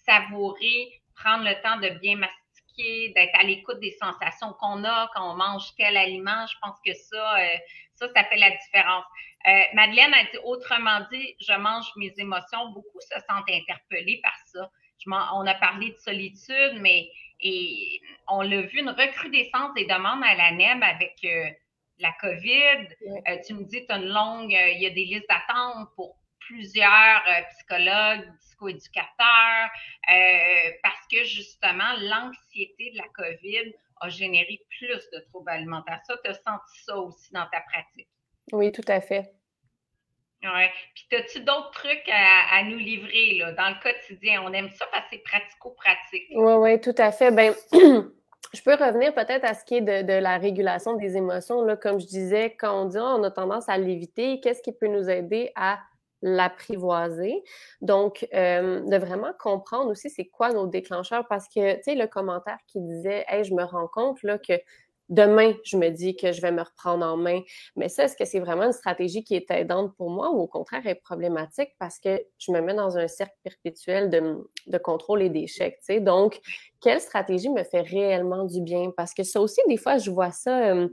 [0.06, 5.32] savourer, prendre le temps de bien mastiquer, d'être à l'écoute des sensations qu'on a quand
[5.32, 6.46] on mange tel aliment.
[6.46, 7.46] Je pense que ça, euh,
[7.94, 9.04] ça, ça fait la différence.
[9.46, 12.70] Euh, Madeleine a dit autrement dit, je mange mes émotions.
[12.70, 14.70] Beaucoup se sentent interpellés par ça.
[15.06, 20.34] on a parlé de solitude, mais et on l'a vu une recrudescence des demandes à
[20.34, 21.50] la NEB avec euh,
[21.98, 22.88] la COVID.
[23.28, 26.16] Euh, tu me dis, tu as une longue, il y a des listes d'attente pour
[26.40, 29.68] plusieurs psychologues, psychoéducateurs,
[30.82, 36.00] parce que justement, l'anxiété de la COVID a généré plus de troubles alimentaires.
[36.06, 38.08] Ça, tu as senti ça aussi dans ta pratique?
[38.52, 39.35] Oui, tout à fait.
[40.42, 40.66] Oui.
[40.94, 44.42] Puis, as-tu d'autres trucs à, nous livrer dans le quotidien?
[44.44, 46.28] On aime ça parce que c'est pratico-pratique.
[46.34, 47.30] Oui, oui, tout à fait.
[47.30, 51.62] Ben, je peux revenir peut-être à ce qui est de, la régulation des émotions.
[51.62, 51.76] Là.
[51.76, 54.88] Comme je disais, quand on dit oh, on a tendance à l'éviter, qu'est-ce qui peut
[54.88, 55.78] nous aider à
[56.22, 57.42] l'apprivoiser?
[57.80, 62.06] Donc, euh, de vraiment comprendre aussi c'est quoi nos déclencheurs parce que, tu sais, le
[62.06, 64.54] commentaire qui disait, hey, je me rends compte là, que
[65.08, 67.40] demain, je me dis que je vais me reprendre en main.
[67.76, 70.46] Mais ça, est-ce que c'est vraiment une stratégie qui est aidante pour moi ou au
[70.46, 75.30] contraire est problématique parce que je me mets dans un cercle perpétuel de, contrôle et
[75.30, 75.78] d'échec.
[76.00, 76.40] Donc,
[76.80, 78.90] quelle stratégie me fait réellement du bien?
[78.96, 80.88] Parce que ça aussi, des fois, je vois ça, euh,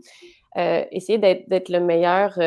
[0.58, 2.38] euh, essayer d'être le meilleur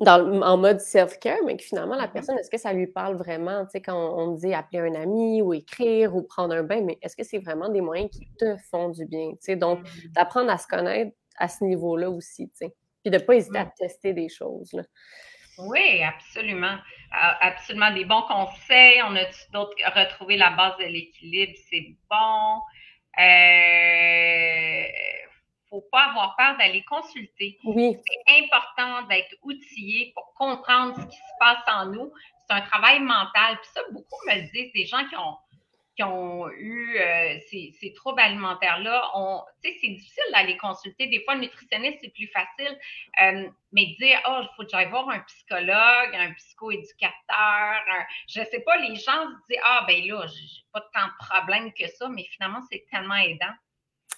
[0.00, 2.12] en mode self-care, mais que finalement, la mm-hmm.
[2.12, 3.64] personne, est-ce que ça lui parle vraiment?
[3.64, 6.98] Tu sais, quand on, dit appeler un ami ou écrire ou prendre un bain, mais
[7.02, 9.30] est-ce que c'est vraiment des moyens qui te font du bien?
[9.32, 10.12] Tu sais, donc, mm-hmm.
[10.12, 12.74] d'apprendre à se connaître à ce niveau-là aussi, tu sais.
[13.02, 13.72] Puis de ne pas hésiter à mm.
[13.78, 14.82] tester des choses, là.
[15.58, 16.76] Oui, absolument.
[17.12, 17.92] Absolument.
[17.92, 19.00] Des bons conseils.
[19.02, 22.60] On a d'autres retrouver la base de l'équilibre, c'est bon.
[23.20, 24.84] Euh,
[25.74, 27.58] faut pas avoir peur d'aller consulter.
[27.64, 27.96] Oui.
[28.06, 32.12] C'est important d'être outillé pour comprendre ce qui se passe en nous.
[32.46, 33.58] C'est un travail mental.
[33.60, 35.36] Puis ça, beaucoup me le disent, des gens qui ont
[35.96, 39.12] qui ont eu euh, ces, ces, troubles alimentaires-là,
[39.62, 41.06] tu sais, c'est difficile d'aller consulter.
[41.06, 42.76] Des fois, le nutritionniste, c'est plus facile.
[43.22, 48.42] Euh, mais dire, oh, il faut que j'aille voir un psychologue, un psychoéducateur, un, je
[48.42, 51.86] sais pas, les gens se disent, ah, ben là, j'ai pas tant de problèmes que
[51.86, 53.54] ça, mais finalement, c'est tellement aidant.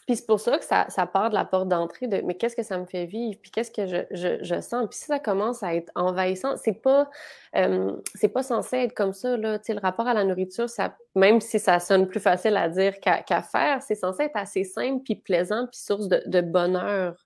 [0.07, 2.55] Puis c'est pour ça que ça, ça part de la porte d'entrée de mais qu'est-ce
[2.55, 4.87] que ça me fait vivre, puis qu'est-ce que je, je, je, sens?
[4.89, 7.11] Puis si ça commence à être envahissant, c'est pas
[7.57, 9.37] euh, c'est pas censé être comme ça.
[9.37, 9.59] Là.
[9.69, 13.43] Le rapport à la nourriture, ça, même si ça sonne plus facile à dire qu'à
[13.43, 17.17] faire, c'est censé être assez simple, puis plaisant, puis source de, de bonheur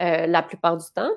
[0.00, 1.10] euh, la plupart du temps.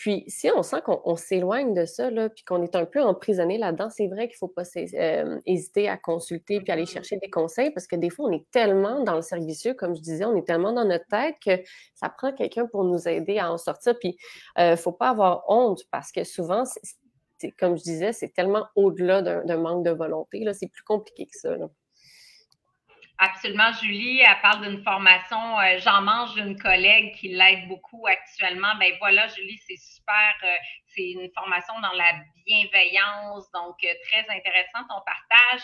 [0.00, 3.58] Puis, si on sent qu'on s'éloigne de ça, là, puis qu'on est un peu emprisonné
[3.58, 7.28] là-dedans, c'est vrai qu'il ne faut pas euh, hésiter à consulter puis aller chercher des
[7.28, 10.34] conseils parce que des fois, on est tellement dans le servicieux, comme je disais, on
[10.36, 11.62] est tellement dans notre tête que
[11.94, 13.94] ça prend quelqu'un pour nous aider à en sortir.
[13.98, 14.16] Puis,
[14.56, 16.64] il euh, ne faut pas avoir honte parce que souvent,
[17.58, 20.46] comme je disais, c'est tellement au-delà d'un manque de volonté.
[20.54, 21.58] C'est plus compliqué que ça.
[23.22, 28.74] Absolument, Julie, elle parle d'une formation euh, J'en mange d'une collègue qui l'aide beaucoup actuellement.
[28.80, 30.32] Ben voilà, Julie, c'est super.
[30.42, 30.56] Euh,
[30.86, 32.12] c'est une formation dans la
[32.46, 35.60] bienveillance, donc euh, très intéressant ton partage.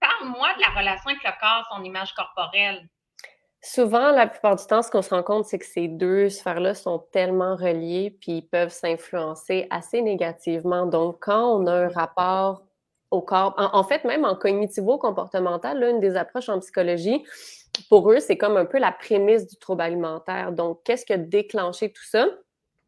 [0.00, 2.88] Parle-moi de la relation avec le corps, son image corporelle.
[3.60, 6.74] Souvent, la plupart du temps, ce qu'on se rend compte, c'est que ces deux sphères-là
[6.74, 10.86] sont tellement reliées, puis ils peuvent s'influencer assez négativement.
[10.86, 12.67] Donc, quand on a un rapport
[13.10, 13.54] au corps.
[13.56, 17.24] En, fait, même en cognitivo-comportemental, une des approches en psychologie,
[17.88, 20.52] pour eux, c'est comme un peu la prémisse du trouble alimentaire.
[20.52, 22.26] Donc, qu'est-ce qui a déclenché tout ça?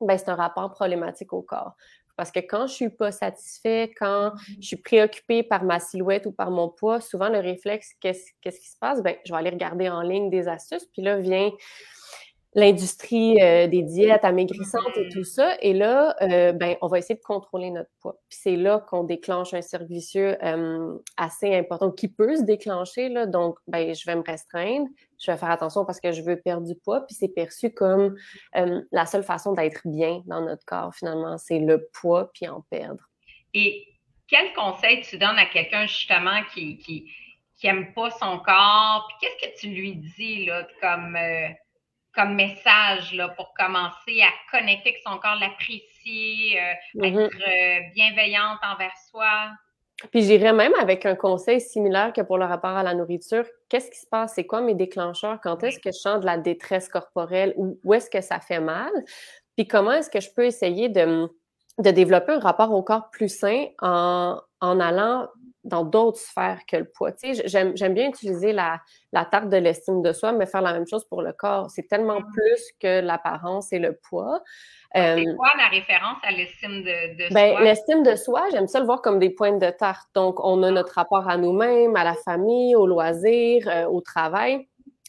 [0.00, 1.74] Ben, c'est un rapport problématique au corps.
[2.16, 6.33] Parce que quand je suis pas satisfait, quand je suis préoccupée par ma silhouette ou
[6.33, 9.02] par mon poids, souvent le réflexe, qu'est-ce, qu'est-ce qui se passe?
[9.02, 11.50] Ben, je vais aller regarder en ligne des astuces, puis là vient
[12.54, 15.56] l'industrie euh, des diètes amaigrissantes et tout ça.
[15.60, 18.16] Et là, euh, ben, on va essayer de contrôler notre poids.
[18.28, 23.08] Puis c'est là qu'on déclenche un cercle vicieux euh, assez important qui peut se déclencher.
[23.08, 23.26] Là.
[23.26, 24.88] Donc, ben, je vais me restreindre,
[25.20, 27.06] je vais faire attention parce que je veux perdre du poids.
[27.06, 28.16] Puis c'est perçu comme
[28.54, 33.04] la seule façon d'être bien dans notre corps, finalement, c'est le poids puis en perdre.
[33.54, 33.86] Et
[34.28, 37.10] quel conseil tu donnes à quelqu'un justement qui, qui,
[37.56, 39.06] qui aime pas son corps?
[39.08, 41.16] Puis qu'est-ce que tu lui dis là, comme
[42.14, 47.25] comme message là, pour commencer à connecter avec son corps, l'apprécier, euh, mm-hmm.
[47.25, 49.51] être euh, bienveillante envers soi.
[50.11, 53.44] Puis j'irais même avec un conseil similaire que pour le rapport à la nourriture.
[53.68, 54.33] Qu'est-ce qui se passe?
[54.35, 55.38] C'est quoi mes déclencheurs?
[55.42, 57.53] Quand est-ce que je sens de la détresse corporelle?
[57.57, 58.90] Ou où est-ce que ça fait mal?
[59.57, 61.29] Puis comment est-ce que je peux essayer de,
[61.79, 65.29] de développer un rapport au corps plus sain en, en allant
[65.64, 67.12] dans d'autres sphères que le poids.
[67.23, 68.81] j'aime, bien utiliser la,
[69.12, 71.70] la tarte de l'estime de soi, mais faire la même chose pour le corps.
[71.70, 72.33] C'est tellement mm.
[72.33, 74.42] plus que l'apparence et le poids.
[74.94, 77.61] Ah, c'est euh, quoi la référence à l'estime de, ben, soi?
[77.62, 80.09] L'estime de soi, j'aime ça le voir comme des pointes de tarte.
[80.14, 84.66] Donc, on a notre rapport à nous-mêmes, à la famille, au loisir, euh, au travail.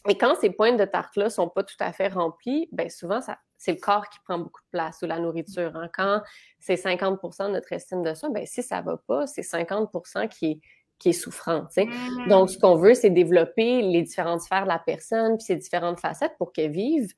[0.08, 3.38] Et quand ces pointes de tarte-là sont pas tout à fait remplies, ben souvent, ça,
[3.62, 5.70] c'est le corps qui prend beaucoup de place ou la nourriture.
[5.76, 5.88] Hein.
[5.94, 6.20] Quand
[6.58, 9.88] c'est 50% de notre estime de soi, ben si ça va pas, c'est 50
[10.28, 10.60] qui est,
[10.98, 11.68] qui est souffrant.
[11.76, 12.28] Mmh.
[12.28, 16.00] Donc, ce qu'on veut, c'est développer les différentes sphères de la personne, puis ses différentes
[16.00, 17.12] facettes pour qu'elle vive,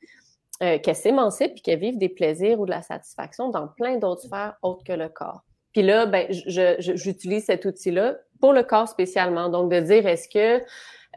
[0.63, 4.23] euh, qu'elle s'émancipe, puis qu'elle vive des plaisirs ou de la satisfaction dans plein d'autres
[4.23, 5.45] sphères autres que le corps.
[5.73, 9.49] Puis là, ben, j'utilise cet outil-là pour le corps spécialement.
[9.49, 10.63] Donc, de dire, est-ce que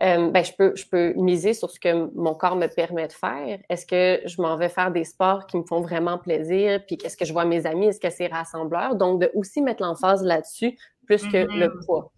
[0.02, 3.14] euh, ben, je peux, je peux miser sur ce que mon corps me permet de
[3.14, 3.60] faire.
[3.70, 6.82] Est-ce que je m'en vais faire des sports qui me font vraiment plaisir?
[6.86, 7.88] Puis qu'est-ce que je vois mes amis?
[7.88, 8.96] Est-ce que c'est rassembleur?
[8.96, 11.86] Donc, de aussi mettre l'emphase là-dessus plus que le mm-hmm.
[11.86, 12.12] poids.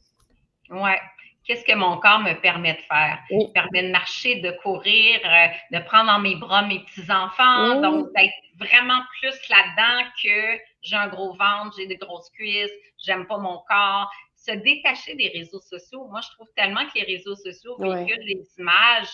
[0.71, 0.99] Ouais.
[1.45, 3.17] Qu'est-ce que mon corps me permet de faire?
[3.31, 7.81] Il me permet de marcher, de courir, euh, de prendre dans mes bras mes petits-enfants.
[7.81, 12.71] Donc, d'être vraiment plus là-dedans que j'ai un gros ventre, j'ai des grosses cuisses,
[13.03, 16.07] j'aime pas mon corps se détacher des réseaux sociaux.
[16.07, 19.09] Moi, je trouve tellement que les réseaux sociaux véhiculent des images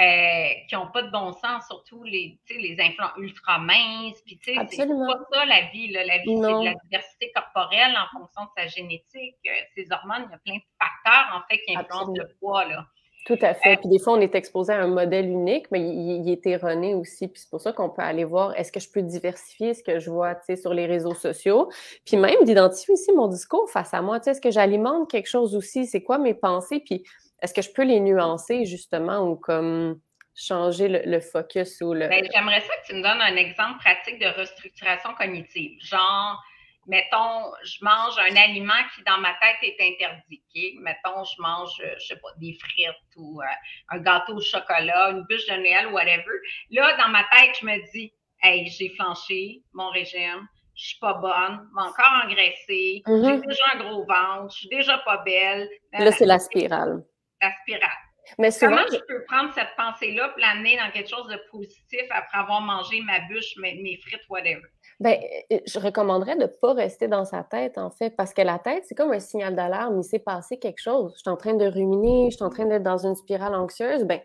[0.00, 4.20] euh, qui n'ont pas de bon sens, surtout les, les influents ultra minces.
[4.24, 5.88] Puis, tu sais, c'est pas ça la vie.
[5.88, 6.04] Là.
[6.04, 9.36] La vie, c'est de la diversité corporelle en fonction de sa génétique.
[9.46, 12.64] Euh, ses hormones, il y a plein de facteurs, en fait, qui influencent le poids.
[12.64, 12.86] Là.
[13.26, 13.76] Tout à fait.
[13.76, 17.28] Puis des fois, on est exposé à un modèle unique, mais il, est erroné aussi.
[17.28, 19.98] Puis c'est pour ça qu'on peut aller voir, est-ce que je peux diversifier ce que
[19.98, 21.70] je vois sur les réseaux sociaux?
[22.06, 24.18] Puis même d'identifier aussi mon discours face à moi.
[24.24, 25.86] Est-ce que j'alimente quelque chose aussi?
[25.86, 26.80] C'est quoi mes pensées?
[26.80, 27.04] Puis
[27.42, 30.00] est-ce que je peux les nuancer justement ou comme
[30.34, 32.08] changer le, focus ou le...
[32.08, 35.78] Ben, j'aimerais ça que tu me donnes un exemple pratique de restructuration cognitive.
[35.82, 36.42] Genre,
[36.86, 40.78] mettons, je mange un aliment qui dans ma tête est interdit.
[40.80, 43.46] Mettons, je mange, euh, je sais pas, des frites ou euh,
[43.90, 46.36] un gâteau au chocolat, une bûche de Noël, whatever.
[46.70, 48.12] Là, dans ma tête, je me dis,
[48.42, 53.46] hey, j'ai flanché mon régime, je suis pas bonne, mon corps engraissé, j'ai mm-hmm.
[53.46, 55.68] déjà un gros ventre, je suis déjà pas belle.
[55.92, 57.04] Là, c'est la spirale.
[57.40, 57.90] La spirale.
[58.38, 62.02] Mais souvent, Comment je peux prendre cette pensée-là et l'amener dans quelque chose de positif
[62.10, 64.62] après avoir mangé ma bûche, mes, mes frites, whatever?
[65.00, 65.18] Ben,
[65.50, 68.58] euh, je recommanderais de ne pas rester dans sa tête, en fait, parce que la
[68.58, 69.98] tête, c'est comme un signal d'alarme.
[69.98, 71.14] Il s'est passé quelque chose.
[71.16, 74.04] Je suis en train de ruminer, je suis en train d'être dans une spirale anxieuse.
[74.04, 74.20] Ben,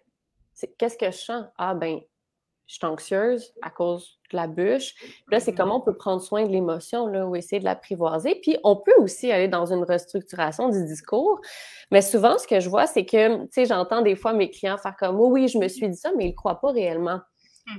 [0.78, 1.46] qu'est-ce que je sens?
[1.58, 2.02] Ah, ben,
[2.68, 4.96] je suis anxieuse à cause de la bûche.
[5.32, 8.36] là, c'est comment on peut prendre soin de l'émotion, là, ou essayer de l'apprivoiser.
[8.42, 11.40] Puis, on peut aussi aller dans une restructuration du discours.
[11.92, 14.78] Mais souvent, ce que je vois, c'est que, tu sais, j'entends des fois mes clients
[14.78, 17.22] faire comme, oui, oui, je me suis dit ça, mais ils ne croient pas réellement.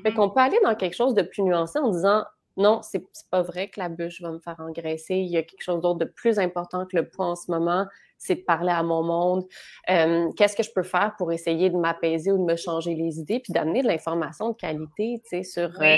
[0.02, 0.14] Fait mm-hmm.
[0.14, 2.24] qu'on peut aller dans quelque chose de plus nuancé en disant,
[2.56, 5.16] non, c'est pas vrai que la bûche va me faire engraisser.
[5.16, 7.86] Il y a quelque chose d'autre de plus important que le poids en ce moment,
[8.16, 9.44] c'est de parler à mon monde.
[9.90, 13.18] Euh, qu'est-ce que je peux faire pour essayer de m'apaiser ou de me changer les
[13.18, 15.96] idées, puis d'amener de l'information de qualité, tu sais, sur euh,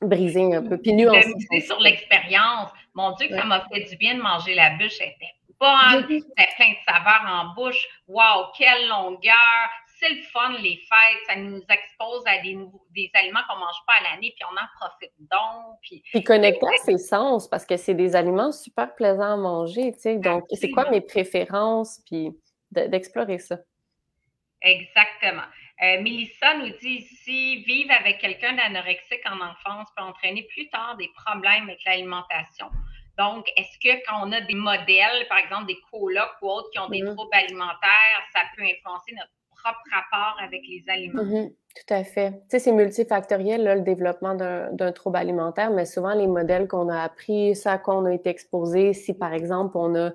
[0.00, 1.32] briser un peu, puis nuancer.
[1.66, 2.70] sur l'expérience.
[2.94, 4.98] Mon Dieu, que ça m'a fait du bien de manger la bûche.
[5.00, 7.88] Elle était bonne, c'était plein de saveurs en bouche.
[8.06, 9.68] Wow, quelle longueur!
[10.02, 12.58] C'est le fun, les fêtes, ça nous expose à des,
[12.90, 15.78] des aliments qu'on ne mange pas à l'année, puis on en profite donc.
[15.82, 19.92] Puis, puis connecter à ses sens, parce que c'est des aliments super plaisants à manger,
[19.92, 20.16] tu sais.
[20.16, 22.30] Donc, c'est quoi mes préférences, puis
[22.70, 23.58] d'explorer ça.
[24.62, 25.42] Exactement.
[25.82, 30.96] Euh, Mélissa nous dit ici, vivre avec quelqu'un d'anorexique en enfance peut entraîner plus tard
[30.96, 32.70] des problèmes avec l'alimentation.
[33.18, 36.78] Donc, est-ce que quand on a des modèles, par exemple des colocs ou autres qui
[36.78, 37.14] ont des mm-hmm.
[37.14, 41.22] troubles alimentaires, ça peut influencer notre propre rapport avec les aliments.
[41.22, 42.32] Mhm, tout à fait.
[42.32, 47.00] Tu sais, c'est multifactoriel, le développement d'un trouble alimentaire, mais souvent, les modèles qu'on a
[47.00, 50.12] appris, ça qu'on a été exposé, si par exemple, on a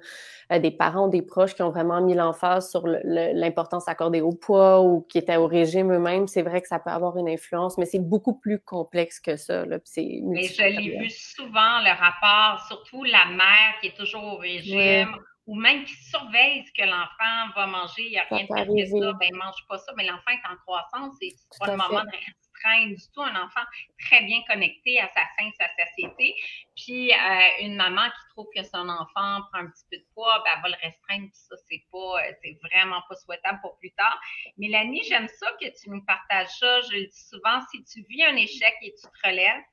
[0.51, 4.33] euh, des parents ou des proches qui ont vraiment mis l'emphase sur l'importance accordée au
[4.33, 7.77] poids ou qui étaient au régime eux-mêmes, c'est vrai que ça peut avoir une influence,
[7.77, 9.65] mais c'est beaucoup plus complexe que ça.
[9.65, 14.38] Là, mais je l'ai vu souvent, le rapport, surtout la mère qui est toujours au
[14.38, 15.15] régime
[15.47, 18.65] ou même qui surveille ce que l'enfant va manger, il n'y a rien de pire
[18.65, 22.03] que ça, ben mange pas ça, mais l'enfant est en croissance, c'est pas le moment
[22.03, 23.62] de restreindre du tout un enfant
[24.05, 26.36] très bien connecté à sa faim, sa satiété.
[26.75, 27.15] Puis euh,
[27.62, 30.62] une maman qui trouve que son enfant prend un petit peu de poids, ben, elle
[30.63, 34.19] va le restreindre, puis ça, c'est pas, euh, c'est vraiment pas souhaitable pour plus tard.
[34.57, 36.81] Mélanie, j'aime ça que tu nous partages ça.
[36.81, 39.63] Je le dis souvent, si tu vis un échec et tu te relèves,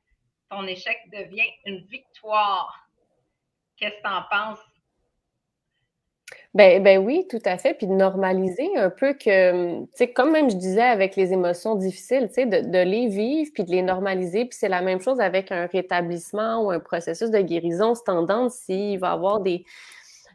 [0.51, 2.89] ton échec devient une victoire.
[3.77, 4.61] Qu'est-ce que tu en penses?
[6.55, 7.75] Ben, ben oui, tout à fait.
[7.75, 11.75] Puis de normaliser un peu que, tu sais, comme même je disais avec les émotions
[11.75, 14.45] difficiles, tu sais, de, de, les vivre puis de les normaliser.
[14.45, 17.97] Puis c'est la même chose avec un rétablissement ou un processus de guérison.
[17.97, 19.65] C'est tendance s'il va y avoir des,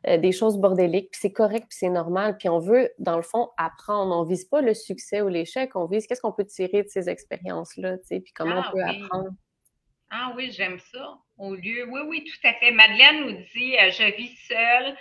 [0.08, 2.38] euh, des choses bordéliques, puis c'est correct, puis c'est normal.
[2.38, 4.15] Puis on veut, dans le fond, apprendre.
[4.15, 7.10] On vise pas le succès ou l'échec, on vise qu'est-ce qu'on peut tirer de ces
[7.10, 9.29] expériences-là, tu sais, puis comment on ah peut apprendre.
[10.10, 11.17] Ah oui, j'aime ça.
[11.38, 12.71] Au lieu, oui, oui, tout à fait.
[12.71, 14.95] Madeleine nous dit, euh, je vis seule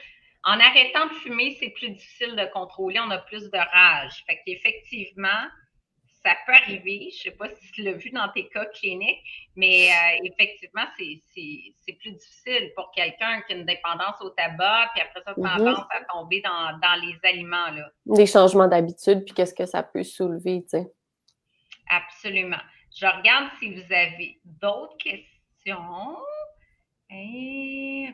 [0.48, 4.24] en arrêtant de fumer, c'est plus difficile de contrôler, on a plus de rage.
[4.26, 5.44] Fait qu'effectivement,
[6.24, 7.10] ça peut arriver.
[7.12, 10.86] Je ne sais pas si tu l'as vu dans tes cas cliniques, mais euh, effectivement,
[10.96, 15.58] c'est plus difficile pour quelqu'un qui a une dépendance au tabac, puis après ça, mm-hmm.
[15.58, 17.70] tendance à tomber dans, dans les aliments.
[17.70, 17.90] Là.
[18.06, 20.86] Des changements d'habitude, puis qu'est-ce que ça peut soulever, tu sais?
[21.90, 22.60] Absolument.
[22.98, 26.16] Je regarde si vous avez d'autres questions.
[27.10, 28.08] Et,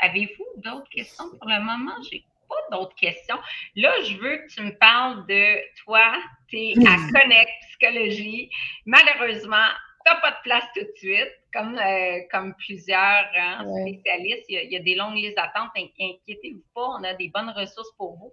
[0.00, 1.24] avez-vous d'autres questions?
[1.38, 1.96] Pour le moment?
[2.10, 3.38] J'ai pas d'autres questions.
[3.76, 6.12] Là, je veux que tu me parles de toi.
[6.48, 8.50] Tu es à Connect Psychologie.
[8.86, 9.66] Malheureusement,
[10.04, 14.46] tu n'as pas de place tout de suite, comme, euh, comme plusieurs hein, spécialistes.
[14.48, 15.70] Il y, a, des longues listes d'attente.
[15.76, 18.32] Inquiétez-vous pas, on a des bonnes ressources pour vous.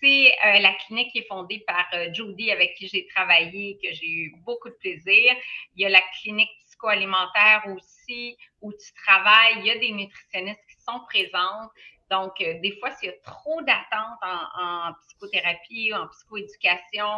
[0.00, 4.08] C'est euh, la clinique qui est fondée par Judy, avec qui j'ai travaillé, que j'ai
[4.08, 5.32] eu beaucoup de plaisir.
[5.76, 10.60] Il y a la clinique psycho-alimentaire aussi, où tu travailles, il y a des nutritionnistes
[10.68, 11.70] qui sont présentes.
[12.10, 17.08] Donc, euh, des fois, s'il y a trop d'attentes en, psychothérapie ou en psychoéducation,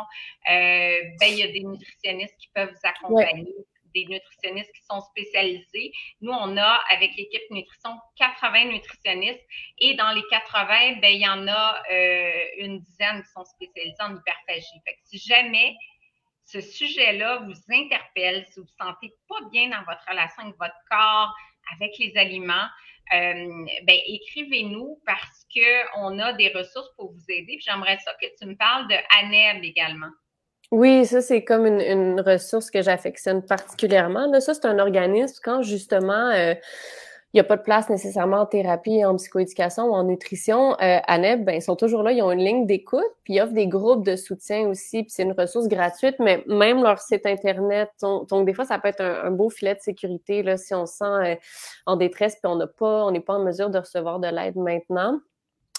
[0.50, 3.52] euh, ben, il y a des nutritionnistes qui peuvent vous accompagner,
[3.92, 5.92] des nutritionnistes qui sont spécialisés.
[6.20, 9.44] Nous, on a, avec l'équipe nutrition, 80 nutritionnistes
[9.78, 13.96] et dans les 80, ben, il y en a euh, une dizaine qui sont spécialisés
[14.00, 14.80] en hyperphagie.
[14.84, 15.74] Fait que si jamais
[16.44, 20.56] ce sujet-là vous interpelle, si vous ne vous sentez pas bien dans votre relation avec
[20.58, 21.34] votre corps,
[21.72, 22.68] avec les aliments,
[23.12, 27.58] euh, ben, écrivez-nous parce qu'on a des ressources pour vous aider.
[27.60, 30.10] J'aimerais ça que tu me parles de ANEB également.
[30.70, 34.26] Oui, ça, c'est comme une, ressource que j'affectionne particulièrement.
[34.30, 36.54] Là, ça, c'est un organisme quand justement euh,
[37.34, 40.80] il n'y a pas de place nécessairement en thérapie, en psychoéducation ou en nutrition.
[40.80, 43.54] Euh, ANEB, ben, ils sont toujours là, ils ont une ligne d'écoute, puis ils offrent
[43.54, 47.90] des groupes de soutien aussi, puis c'est une ressource gratuite, mais même leur site Internet,
[48.00, 50.98] donc, des fois, ça peut être un, beau filet de sécurité là, si on se
[50.98, 51.34] sent euh,
[51.86, 54.54] en détresse, puis on n'a pas, on n'est pas en mesure de recevoir de l'aide
[54.54, 55.18] maintenant.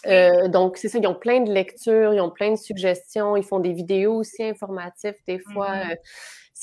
[0.08, 3.44] Euh, donc, c'est ça, ils ont plein de lectures, ils ont plein de suggestions, ils
[3.44, 5.92] font des vidéos aussi informatives des fois, mm-hmm.
[5.92, 5.96] euh,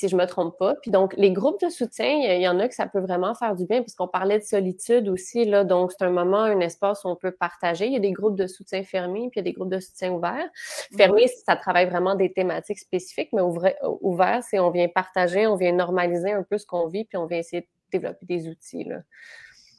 [0.03, 0.75] si je me trompe pas.
[0.81, 3.55] Puis donc, les groupes de soutien, il y en a que ça peut vraiment faire
[3.55, 7.07] du bien, puisqu'on parlait de solitude aussi, là, donc c'est un moment, un espace où
[7.07, 7.85] on peut partager.
[7.85, 9.79] Il y a des groupes de soutien fermés, puis il y a des groupes de
[9.79, 10.33] soutien ouverts.
[10.33, 10.97] Mm-hmm.
[10.97, 15.71] Fermés, ça travaille vraiment des thématiques spécifiques, mais ouvert, c'est on vient partager, on vient
[15.71, 18.83] normaliser un peu ce qu'on vit, puis on vient essayer de développer des outils.
[18.83, 18.97] Là.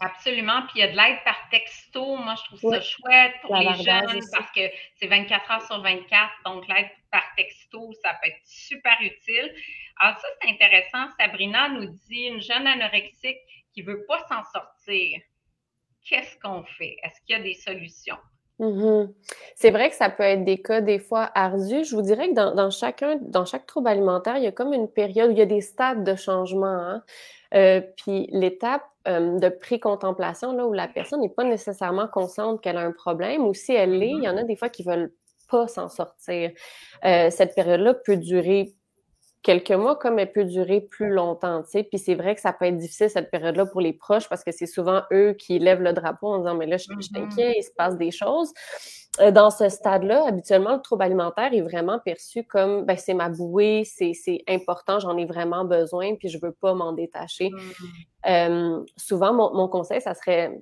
[0.01, 0.63] Absolument.
[0.63, 2.17] Puis il y a de l'aide par texto.
[2.17, 6.31] Moi, je trouve ça chouette pour les jeunes parce que c'est 24 heures sur 24.
[6.45, 9.55] Donc, l'aide par texto, ça peut être super utile.
[10.01, 11.07] Alors, ça, c'est intéressant.
[11.19, 13.39] Sabrina nous dit une jeune anorexique
[13.73, 15.21] qui ne veut pas s'en sortir.
[16.05, 16.97] Qu'est-ce qu'on fait?
[17.03, 18.19] Est-ce qu'il y a des solutions?
[18.61, 19.13] Mm-hmm.
[19.57, 21.85] C'est vrai que ça peut être des cas des fois ardus.
[21.85, 24.89] Je vous dirais que dans, chacun, dans chaque trouble alimentaire, il y a comme une
[24.89, 26.67] période où il y a des stades de changement.
[26.67, 27.03] Hein.
[27.55, 32.77] Euh, puis l'étape euh, de pré-contemplation, là, où la personne n'est pas nécessairement consciente qu'elle
[32.77, 35.13] a un problème, ou si elle l'est, il y en a des fois qui veulent
[35.49, 36.51] pas s'en sortir.
[37.05, 38.73] Euh, cette période-là peut durer
[39.45, 41.83] quelques mois comme elle peut durer plus longtemps, tu sais.
[41.85, 44.51] Puis c'est vrai que ça peut être difficile cette période-là pour les proches parce que
[44.51, 47.53] c'est souvent eux qui lèvent le drapeau en disant mais là je, suis mm-hmm.
[47.57, 48.53] il se passe des choses.
[49.21, 53.29] Euh, dans ce stade-là, habituellement le trouble alimentaire est vraiment perçu comme ben c'est ma
[53.29, 57.51] bouée, c'est important, j'en ai vraiment besoin puis je veux pas m'en détacher.
[57.51, 58.79] Mm-hmm.
[58.81, 60.59] Euh, souvent mon, mon conseil ça serait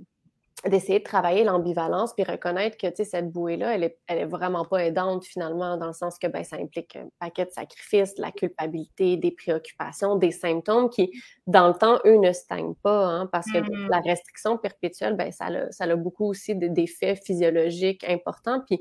[0.69, 4.85] d'essayer de travailler l'ambivalence puis reconnaître que cette bouée-là, elle est, elle est vraiment pas
[4.85, 8.31] aidante finalement, dans le sens que ben, ça implique un paquet de sacrifices, de la
[8.31, 11.11] culpabilité, des préoccupations, des symptômes qui,
[11.47, 13.91] dans le temps, eux, ne stagnent pas, hein, parce que mm-hmm.
[13.91, 18.61] la restriction perpétuelle, ben, ça, a, ça a beaucoup aussi d'effets physiologiques importants.
[18.67, 18.81] Puis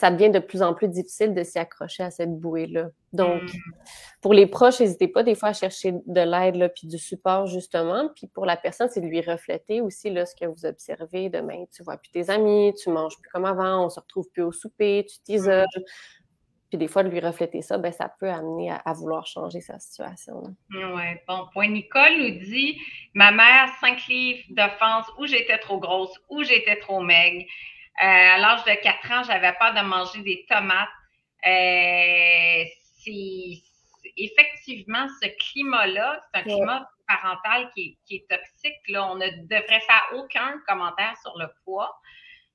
[0.00, 2.88] ça devient de plus en plus difficile de s'y accrocher à cette bouée-là.
[3.12, 3.58] Donc, mm.
[4.22, 8.08] pour les proches, n'hésitez pas des fois à chercher de l'aide puis du support justement.
[8.16, 11.28] Puis pour la personne, c'est de lui refléter aussi là, ce que vous observez.
[11.28, 14.42] Demain, tu vois plus tes amis, tu manges plus comme avant, on se retrouve plus
[14.42, 15.66] au souper, tu t'isoles.
[15.76, 15.82] Mm.
[16.70, 19.78] Puis des fois, de lui refléter ça, ben, ça peut amener à, vouloir changer sa
[19.78, 20.42] situation.
[20.70, 21.68] Oui, bon point.
[21.68, 22.80] Nicole nous dit
[23.12, 27.44] Ma mère, cinq livres d'offense, où j'étais trop grosse, où j'étais trop maigre.
[28.02, 30.88] Euh, à l'âge de 4 ans, j'avais peur de manger des tomates.
[31.46, 32.64] Euh,
[32.98, 33.62] c'est
[34.16, 38.88] effectivement ce climat-là, c'est un climat parental qui est, toxique.
[38.88, 39.10] Là.
[39.10, 41.94] On ne devrait faire aucun commentaire sur le poids.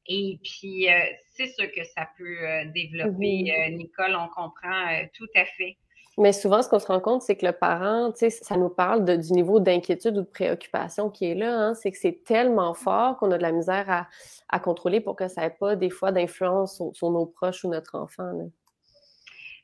[0.07, 0.99] Et puis, euh,
[1.33, 3.69] c'est ce que ça peut développer.
[3.71, 5.77] Nicole, on comprend tout à fait.
[6.17, 8.69] Mais souvent, ce qu'on se rend compte, c'est que le parent, tu sais, ça nous
[8.69, 11.53] parle du niveau d'inquiétude ou de préoccupation qui est là.
[11.53, 11.73] Hein.
[11.75, 14.07] C'est que c'est tellement fort qu'on a de la misère à,
[14.47, 17.95] à contrôler pour que ça n'ait pas des fois d'influence sur, nos proches ou notre
[17.97, 18.31] enfant.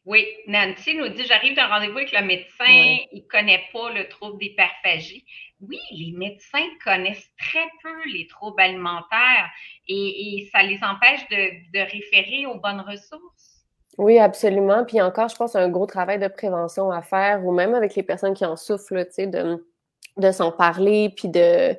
[0.06, 2.66] Oui, Nancy nous dit J'arrive d'un rendez-vous avec le médecin,
[3.12, 5.24] il ne connaît pas le trouble d'hyperphagie.
[5.62, 9.50] Oui, les médecins connaissent très peu les troubles alimentaires
[9.88, 13.51] et, ça les empêche de, de référer aux bonnes ressources.
[14.02, 14.84] Oui, absolument.
[14.84, 18.02] Puis encore, je pense, un gros travail de prévention à faire, ou même avec les
[18.02, 19.64] personnes qui en souffrent, tu sais, de,
[20.18, 21.78] de s'en parler, puis de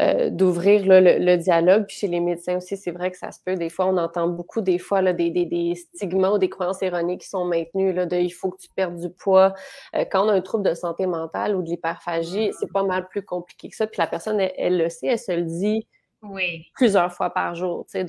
[0.00, 1.84] euh, d'ouvrir le, dialogue.
[1.86, 3.54] Puis chez les médecins aussi, c'est vrai que ça se peut.
[3.54, 6.82] Des fois, on entend beaucoup des fois là, des, des, des stigmas ou des croyances
[6.82, 9.54] erronées qui sont maintenues là, de il faut que tu perdes du poids.
[9.94, 13.06] Euh, quand on a un trouble de santé mentale ou de l'hyperphagie, c'est pas mal
[13.06, 13.86] plus compliqué que ça.
[13.86, 15.86] Puis la personne, elle, le sait, elle se le dit
[16.22, 16.66] oui.
[16.74, 17.84] plusieurs fois par jour.
[17.84, 18.04] Tu sais,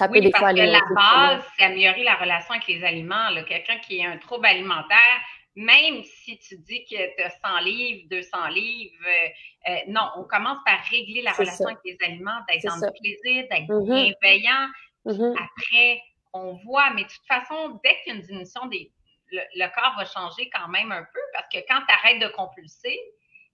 [0.00, 3.28] donc, euh, oui, parce que la base, c'est améliorer la relation avec les aliments.
[3.46, 5.20] Quelqu'un qui a un trouble alimentaire,
[5.54, 10.24] même si tu dis que tu as 100 livres, 200 livres, euh, euh, non, on
[10.24, 14.14] commence par régler la relation avec les aliments, d'être dans le plaisir, d'être mm-hmm.
[14.20, 14.68] bienveillant.
[15.06, 15.32] Mm-hmm.
[15.32, 16.02] Après,
[16.34, 18.92] on voit, mais de toute façon, dès qu'il y a une diminution des.
[19.32, 22.96] Le, corps va changer quand même un peu parce que quand tu arrêtes de compulser,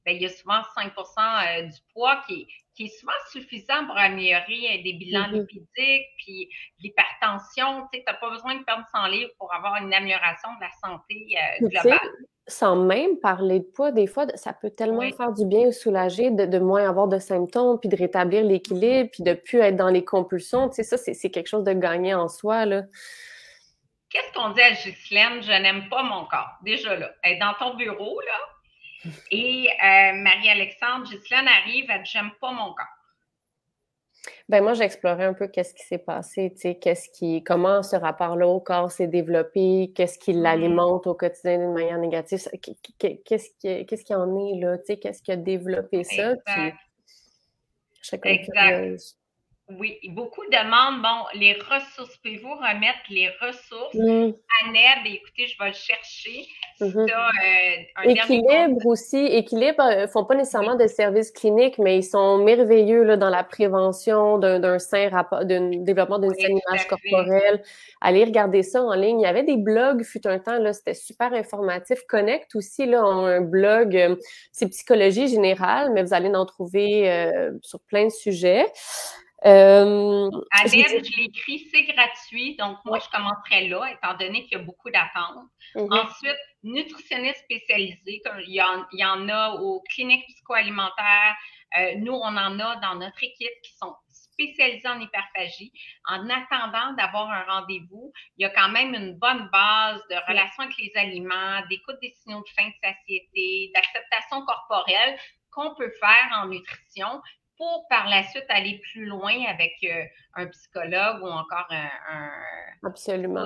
[0.04, 3.96] ben, il y a souvent 5% euh, du poids qui, qui est souvent suffisant pour
[3.96, 5.40] améliorer euh, des bilans mm-hmm.
[5.40, 6.48] lipidiques, puis
[6.80, 7.86] l'hypertension.
[7.92, 11.36] Tu n'as pas besoin de perdre 100 livres pour avoir une amélioration de la santé
[11.36, 11.98] euh, globale.
[12.48, 16.32] Sans même parler de poids, des fois, ça peut tellement faire du bien ou soulager
[16.32, 19.90] de, moins avoir de symptômes, puis de rétablir l'équilibre, puis de ne plus être dans
[19.90, 20.68] les compulsions.
[20.68, 22.82] Tu sais, ça, c'est quelque chose de gagné en soi, là.
[24.10, 25.40] Qu'est-ce qu'on dit à Ghislaine?
[25.40, 26.50] Je n'aime pas mon corps.
[26.62, 28.34] Déjà là, elle est dans ton bureau, là,
[29.30, 32.86] et euh, Marie-Alexandre Ghislaine arrive, elle J'aime pas mon corps.
[34.48, 37.96] Ben moi, j'explorais un peu qu'est-ce qui s'est passé, tu sais, qu'est-ce qui, comment ce
[37.96, 43.50] rapport-là au corps s'est développé, qu'est-ce qui mmh l'alimente au quotidien d'une manière négative, qu'est-ce
[43.58, 46.76] qui, qu'est-ce qui en est là, tu sais, qu'est-ce qui a développé ça, exact.
[48.24, 49.16] exact.
[49.68, 54.32] Oui, beaucoup demandent, bon, les ressources, pouvez-vous remettre les ressources mmh.
[54.32, 55.06] à NEB?
[55.06, 56.46] Écoutez, je vais le chercher.
[56.80, 62.02] Mmh euh, équilibre aussi, équilibre, ne euh, font pas nécessairement de services cliniques, mais ils
[62.02, 67.62] sont merveilleux là, dans la prévention d'un sain rapport, d'un développement d'une saine image corporelle.
[68.00, 69.20] Allez regarder ça en ligne.
[69.20, 72.00] Il y avait des blogs, fut un temps, là, c'était super informatif.
[72.08, 74.16] Connect aussi, là, un blog, euh,
[74.50, 77.30] c'est psychologie générale, mais vous allez en trouver
[77.62, 78.66] sur plein de sujets.
[79.44, 80.30] Euh,
[80.66, 84.64] je l'ai écrit, c'est gratuit, donc moi, je commencerai là, étant donné qu'il y a
[84.64, 85.46] beaucoup d'attentes.
[85.74, 86.00] Mm-hmm.
[86.00, 91.34] Ensuite, nutritionniste spécialisé, comme il y en, il y en a aux cliniques psychoalimentaires.
[91.78, 95.72] Euh, nous, on en a dans notre équipe qui sont spécialisés en hyperphagie.
[96.08, 100.64] En attendant d'avoir un rendez-vous, il y a quand même une bonne base de relation
[100.64, 105.18] avec les aliments, d'écoute des signaux de faim de satiété, d'acceptation corporelle
[105.50, 107.20] qu'on peut faire en nutrition
[107.62, 110.02] pour par la suite aller plus loin avec euh,
[110.34, 112.90] un psychologue ou encore un,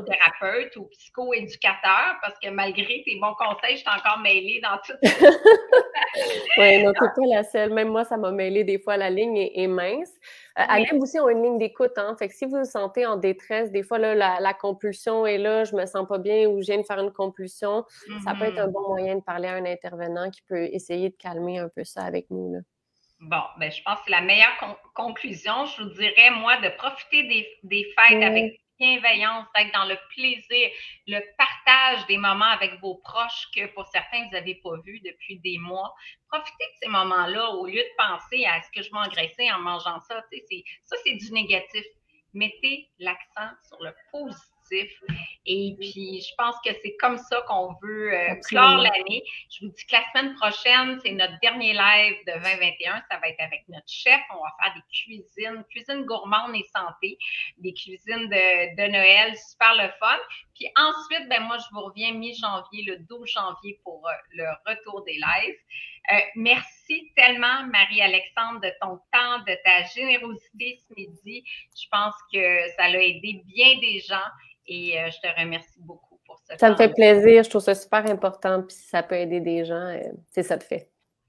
[0.04, 4.94] thérapeute ou psychoéducateur, parce que malgré tes bons conseils, je suis encore mêlée dans tout
[6.58, 7.74] oui, non, t'es pas la seule.
[7.74, 10.12] Même moi, ça m'a mêlé des fois, la ligne est, mince.
[10.58, 12.16] Euh, aussi ont une ligne d'écoute, hein.
[12.18, 15.64] Fait que si vous vous sentez en détresse, des fois, là, la, compulsion est là,
[15.64, 17.84] je me sens pas bien ou je viens de faire une compulsion,
[18.24, 18.72] ça peut être un mm-hmm.
[18.72, 22.00] bon moyen de parler à un intervenant qui peut essayer de calmer un peu ça
[22.04, 22.60] avec nous, là.
[23.26, 24.56] Bon, ben, je pense que c'est la meilleure
[24.94, 25.66] conclusion.
[25.66, 27.24] Je vous dirais, moi, de profiter
[27.64, 30.70] des, fêtes avec bienveillance, d'être dans le plaisir,
[31.08, 35.40] le partage des moments avec vos proches que pour certains, vous n'avez pas vu depuis
[35.40, 35.92] des mois.
[36.30, 39.58] Profitez de ces moments-là au lieu de penser à ce que je vais engraisser en
[39.58, 40.22] mangeant ça.
[40.84, 41.84] Ça, c'est du négatif.
[42.32, 44.55] Mettez l'accent sur le positif
[45.46, 49.22] et puis, je pense que c'est comme ça qu'on veut euh, clore l'année.
[49.50, 53.02] Je vous dis que la semaine prochaine, c'est notre dernier live de 2021.
[53.10, 54.20] Ça va être avec notre chef.
[54.30, 57.18] On va faire des cuisines, cuisine gourmande et santé,
[57.58, 60.18] des cuisines de, de Noël, super le fun.
[60.56, 65.04] Puis ensuite, ben moi, je vous reviens mi-janvier, le 12 janvier pour euh, le retour
[65.04, 65.56] des lives.
[66.12, 71.44] Euh, merci tellement, Marie-Alexandre, de ton temps, de ta générosité ce midi.
[71.76, 74.28] Je pense que ça l'a aidé bien des gens
[74.68, 76.56] et euh, je te remercie beaucoup pour ça.
[76.58, 77.42] Ça me fait plaisir.
[77.42, 78.62] Je trouve ça super important.
[78.62, 80.00] Puis si ça peut aider des gens, euh,
[80.30, 80.88] c'est ça de fait.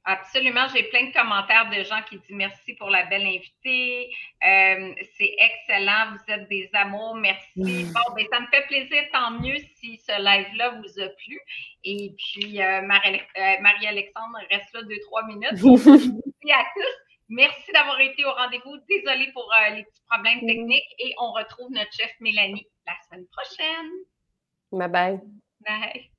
[0.09, 0.69] Absolument.
[0.73, 4.09] J'ai plein de commentaires de gens qui disent merci pour la belle invitée.
[4.41, 6.13] Euh, c'est excellent.
[6.13, 7.15] Vous êtes des amours.
[7.15, 7.49] Merci.
[7.57, 7.91] Mm.
[7.91, 9.03] Bon, ben, ça me fait plaisir.
[9.11, 11.37] Tant mieux si ce live-là vous a plu.
[11.83, 15.51] Et puis, Marie-Alexandre reste là deux, trois minutes.
[15.61, 16.95] Merci à tous.
[17.27, 18.77] Merci d'avoir été au rendez-vous.
[18.87, 20.47] Désolée pour les petits problèmes mm.
[20.47, 20.95] techniques.
[20.99, 23.91] Et on retrouve notre chef Mélanie la semaine prochaine.
[24.71, 25.19] Bye bye.
[25.65, 26.11] Bye.